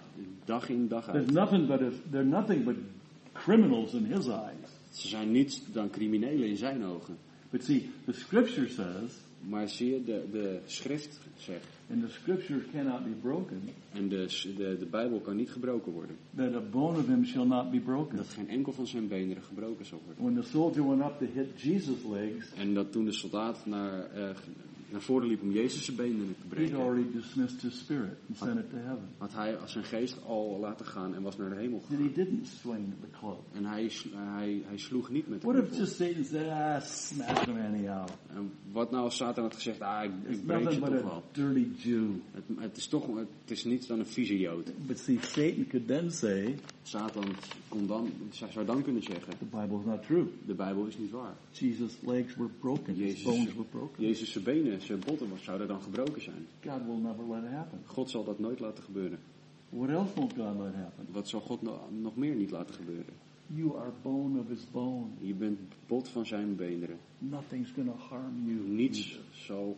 [0.45, 1.31] Dag in dag There's uit.
[1.31, 2.75] nothing but if they're nothing but
[3.33, 4.69] criminals in his eyes.
[4.91, 7.17] Ze zijn niets dan criminelen in zijn ogen.
[7.49, 9.11] But see, the scripture says,
[9.49, 13.61] Maar zie je, de, de schrift zegt, and the scripture cannot be broken,
[13.93, 14.25] en de,
[14.57, 17.79] de, de Bijbel kan niet gebroken worden, that a bone of him shall not be
[17.79, 18.17] broken.
[18.17, 20.23] dat geen enkel van zijn benen gebroken zal worden.
[20.23, 24.11] When the soldier went up to hit Jesus' legs, En dat toen de soldaat naar,
[24.11, 24.29] eh,
[24.91, 28.59] naar voren liep om Jezus zijn benen te breken, already dismissed his spirit and sent
[28.59, 29.09] it to heaven.
[29.17, 32.03] had hij als zijn geest al laten gaan en was naar de hemel And gegaan.
[32.03, 33.37] he didn't swing the club.
[33.53, 36.81] En hij, sl- hij, hij sloeg niet met de What if just Satan said, ah,
[36.81, 38.07] smash him anyhow?
[38.35, 41.23] En wat nou als Satan had gezegd, ah, ik, ik breek but toch wel.
[41.31, 42.09] dirty Jew.
[42.31, 44.71] Het, het is toch, het is niets dan een vieze jood.
[44.87, 46.55] But see, Satan could then say,
[46.87, 47.25] Satan
[47.69, 50.25] kon dan, zou dan kunnen zeggen, the Bible is not true.
[50.45, 51.35] de Bijbel is niet waar.
[51.51, 52.95] Jesus' legs were broken.
[52.95, 54.03] Jezus, bones were broken.
[54.03, 56.47] Jezus zijn benen, zijn botten zouden dan gebroken zijn.
[56.65, 57.79] God will never let it happen.
[57.85, 59.19] God zal dat nooit laten gebeuren.
[59.69, 61.07] What else won't God let happen?
[61.11, 63.13] Wat zal God no- nog meer niet laten gebeuren?
[63.47, 65.05] You are bone of his bone.
[65.19, 66.97] Je bent bot van zijn beenderen.
[67.17, 68.59] Nothing's to harm you.
[68.67, 69.77] Niets zal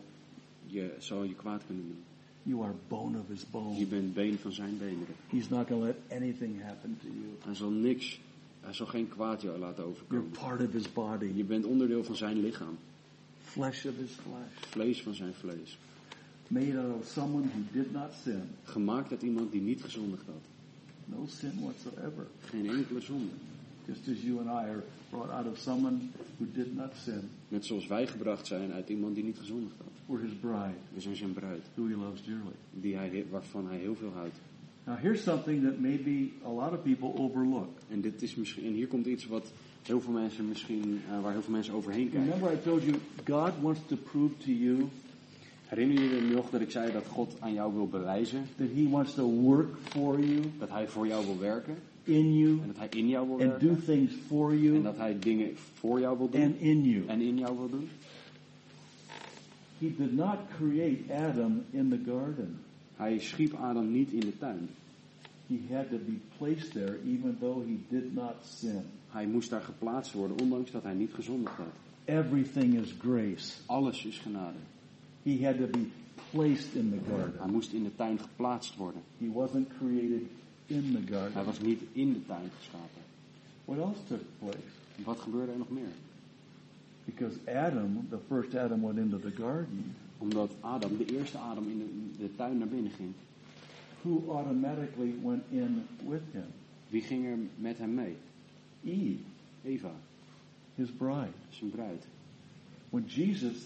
[0.66, 2.02] je, zal je kwaad kunnen doen.
[2.42, 3.86] You are bone of his Je bone.
[3.86, 5.14] bent been van zijn beenderen.
[5.28, 7.26] He's not going to let anything happen to you.
[7.44, 8.20] Hij zal niks,
[8.60, 10.30] hij zal geen kwaad jou laten You're overkomen.
[10.30, 11.30] part of his body.
[11.34, 12.78] Je bent onderdeel van zijn lichaam.
[13.42, 14.70] Flesh of his flesh.
[14.70, 15.78] Vlees van zijn vlees.
[16.48, 18.42] Made out of someone who did not sin.
[18.64, 20.42] Gemaakt uit iemand die niet gezondigd had.
[21.04, 22.26] No sin whatsoever.
[22.40, 23.32] Geen enkele zonde.
[23.86, 25.98] Just as you and I are brought out of someone
[26.38, 27.20] who did not sin.
[27.48, 29.86] Net zoals wij gebracht zijn uit iemand die niet gezondigd had.
[30.06, 31.62] We're his bride, We zijn zijn bruid.
[31.74, 32.54] who he loves dearly.
[32.72, 34.34] Die hij, waarvan hij heel veel houdt.
[34.84, 37.78] Now here's something that maybe a lot of people overlook.
[37.88, 39.52] En, dit is misschien, en hier komt iets wat
[39.82, 42.30] heel veel mensen misschien, eh, waar heel veel mensen overheen kijken.
[42.30, 44.88] Remember I told you, God wants to prove to you
[45.66, 48.46] Herinner je je nog dat ik zei dat God aan jou wil bewijzen?
[48.56, 51.74] that he wants to work for you, Dat hij voor jou wil werken?
[52.04, 53.84] In you, En dat hij in jou wil and do werken?
[53.84, 56.42] things for En you dat hij dingen voor jou wil doen?
[56.42, 57.06] and in you.
[57.06, 57.88] En in jou wil doen?
[59.78, 62.58] He did not create Adam in the garden.
[62.96, 64.68] Hij schiep Adam niet in de tuin.
[65.46, 68.82] He had to be placed there even though he did not sin.
[69.08, 71.66] Hij moest daar geplaatst worden, ondanks dat hij niet gezondigd had.
[72.04, 73.52] Everything is grace.
[73.66, 74.56] Alles is genade.
[75.22, 75.86] He had to be
[76.30, 77.50] placed in the Hij garden.
[77.52, 79.00] moest in de tuin geplaatst worden.
[79.18, 80.22] He wasn't created
[80.70, 81.44] in the Hij garden.
[81.44, 83.02] was niet in de tuin geschapen.
[83.64, 85.04] What else took place?
[85.04, 85.92] Wat gebeurde er nog meer?
[87.04, 89.94] Because Adam, the first Adam, went into the garden.
[90.18, 93.12] Omdat Adam, de eerste Adam, in de, in de tuin naar binnen ging.
[94.02, 96.44] Who automatically went in with him?
[96.88, 98.16] Wie ging er met hem mee?
[98.84, 99.18] Eve,
[99.64, 99.92] Eva,
[100.74, 101.32] his bride.
[101.50, 102.04] zijn bruid.
[102.90, 103.56] When Jesus,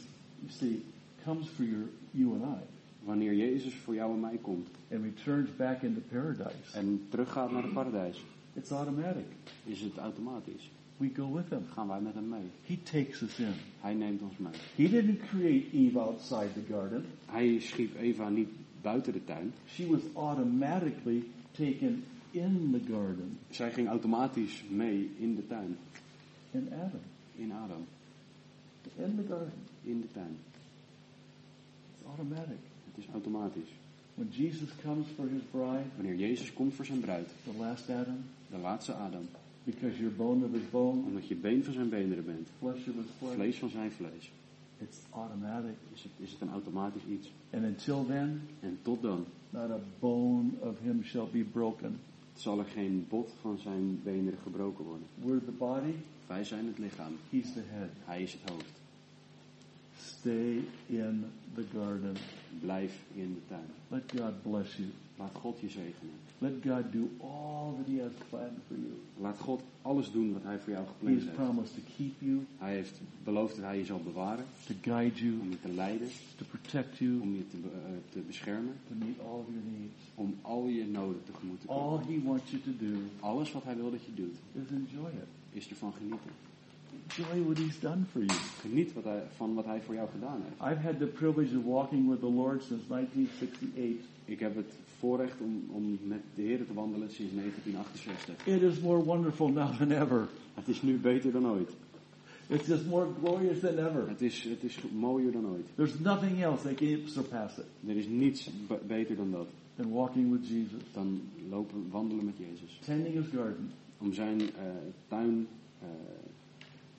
[0.41, 0.85] you see,
[1.25, 2.74] comes for your, you and I
[3.05, 7.63] Wanneer Jezus voor jou en mij komt and returns back into paradise, en teruggaat naar
[7.63, 8.25] het paradijs,
[8.55, 9.25] it's automatic.
[9.65, 10.71] is het automatisch.
[10.97, 11.63] We go with him.
[11.73, 12.51] Gaan wij met hem mee.
[12.67, 13.53] He takes us in.
[13.81, 14.53] Hij neemt ons mee.
[14.75, 17.05] He didn't create Eve outside the garden.
[17.27, 18.49] Hij schiep Eva niet
[18.83, 19.53] buiten de tuin.
[19.67, 25.77] She was automatically taken in the garden, Zij ging automatisch mee in de tuin.
[26.51, 27.01] in Adam.
[27.37, 27.85] In Adam.
[28.97, 29.53] In the garden.
[29.83, 30.37] In de tuin.
[31.95, 32.59] It's automatic.
[32.95, 33.69] Het is automatisch.
[34.15, 38.17] When Jesus comes for his bride, Wanneer Jezus komt voor zijn bruid, the last Adam,
[38.51, 39.29] de laatste Adam,
[39.65, 42.95] because you're bone of his bone, omdat je been van zijn beenderen bent, flesh of
[42.95, 44.31] his flesh, vlees van zijn vlees,
[44.79, 45.75] it's automatic.
[45.95, 47.31] is het, is het een automatisch iets.
[47.53, 51.97] And until then, En tot dan not a bone of him shall be broken.
[52.37, 55.07] zal er geen bot van zijn beenderen gebroken worden.
[55.25, 55.93] We're the body,
[56.27, 57.13] Wij zijn het lichaam.
[57.31, 57.89] he's the head.
[58.05, 58.83] Hij is het hoofd.
[60.25, 62.17] Stay in the garden.
[62.61, 63.67] Blijf in de tuin.
[63.89, 64.89] Let God bless you.
[65.19, 66.15] Laat God je zegenen.
[66.39, 68.93] Let God do all that he has planned for you.
[69.21, 71.35] Laat God alles doen wat hij voor jou gepland heeft.
[71.35, 75.41] promised to keep you, Hij heeft beloofd dat hij je zal bewaren, to guide you,
[75.41, 79.19] om je te leiden, to protect you, om je te, eh, te beschermen, to meet
[79.21, 80.01] all of your needs.
[80.15, 82.07] om al je noden tegemoet te All komen.
[82.15, 85.29] he wants you to do Alles wat hij wil dat je doet, is enjoy it.
[85.59, 86.31] is ervan genieten.
[87.09, 88.33] Enjoy what he's done for you.
[88.61, 90.73] Geniet wat hij, van wat hij voor jou gedaan heeft.
[90.73, 94.07] I've had the privilege of walking with the Lord since 1968.
[94.25, 98.47] Ik heb het voorrecht om, om met de Heer te wandelen sinds 1968.
[98.47, 100.29] It is more wonderful now than ever.
[100.55, 101.71] Het is nu beter dan ooit.
[102.49, 104.09] It's just more glorious than ever.
[104.09, 105.67] Het is, het is mooier dan ooit.
[105.75, 109.47] There's nothing else that can surpass it Er is niets be- beter dan dat.
[109.77, 112.79] than walking with Jesus, Dan lopen, wandelen met Jezus.
[112.85, 114.47] tending his garden, Om zijn eh,
[115.09, 115.47] tuin
[115.81, 115.87] eh,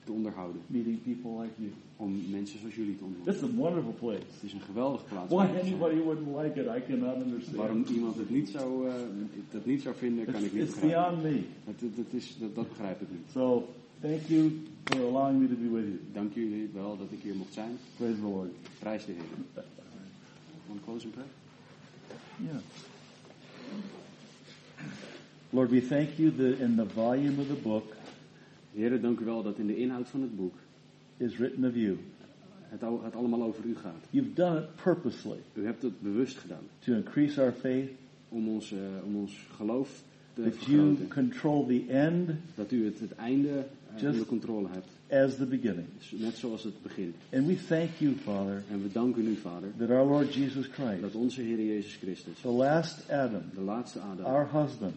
[0.05, 0.61] te onderhouden.
[0.67, 1.71] meeting people like you.
[1.97, 3.33] Om mensen zoals jullie te ontmoeten.
[3.33, 4.25] It's a wonderful place.
[4.33, 5.33] Het is een geweldige plaats.
[5.33, 7.57] Why anybody wouldn't like it, I cannot understand.
[7.57, 8.93] Waarom iemand het niet zou, eh,
[9.51, 11.21] dat niet zou vinden, kan It's, ik niet it's begrijpen.
[11.21, 11.43] beyond me.
[11.65, 13.27] Het, het, het is, dat, dat begrijp ik niet.
[13.31, 13.67] So,
[14.01, 15.99] thank you for allowing me to be with you.
[16.13, 17.77] Dank jullie wel dat ik hier mocht zijn.
[17.97, 18.49] Praise the Lord.
[18.79, 19.63] Prijs de Heer.
[20.67, 21.29] Want close in prayer.
[22.41, 22.61] Yeah.
[25.49, 27.95] Lord, we thank you that in the volume of the book
[28.75, 30.53] Heer, dank u wel dat in de inhoud van het boek
[31.17, 31.97] is written of you.
[32.69, 34.05] het, het allemaal over u gaat.
[34.09, 36.63] You've done it purposely U hebt het bewust gedaan.
[36.79, 37.89] to increase our faith,
[38.29, 40.03] Om ons, eh, om ons geloof
[40.33, 41.07] te that you vergroten.
[41.07, 43.65] control the end Dat u het, het einde
[43.95, 44.87] Just- onder controle hebt.
[45.09, 45.87] as the beginning.
[46.11, 47.15] Net zoals het begint.
[47.33, 51.01] And we thank you, Father, En we danken u, Vader, that our Lord Jesus Christ,
[51.01, 54.93] dat onze Heer Jezus Christus, the last Adam, de laatste Adam, our husband,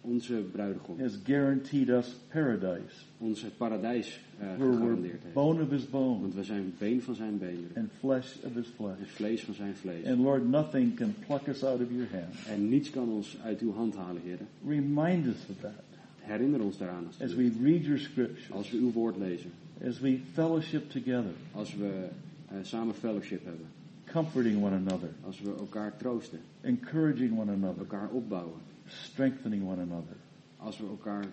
[0.00, 4.20] onze bruidegom, has guaranteed us paradise, ons het paradijs
[4.58, 5.34] we're gegarandeerd heeft.
[5.34, 8.66] bone of his bone Want we zijn been van zijn benen and flesh of his
[8.76, 8.98] flesh.
[8.98, 10.04] en vlees van zijn vlees.
[10.06, 12.34] And Lord, nothing can pluck us out of your hand.
[12.48, 14.38] En niets kan ons uit uw hand halen, Heer.
[14.66, 15.72] Remind us of that
[16.20, 19.50] Herinner ons daaraan als, as we read your scriptures, als we uw woord lezen.
[19.86, 22.08] as we fellowship together, Als we
[22.48, 23.66] eh, samen fellowship hebben.
[24.12, 26.38] comforting one another, Als we elkaar troosten.
[26.60, 28.68] encouraging one another, Elkaar opbouwen.
[28.90, 30.16] Strengthening one another.
[30.56, 31.28] Als we elkaar eh,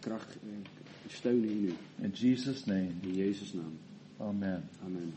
[0.00, 0.48] kracht eh,
[1.08, 1.74] steunen in u.
[2.02, 3.78] In Jesus' name, In Jezus' naam.
[4.18, 4.68] amen.
[4.84, 5.12] Amen.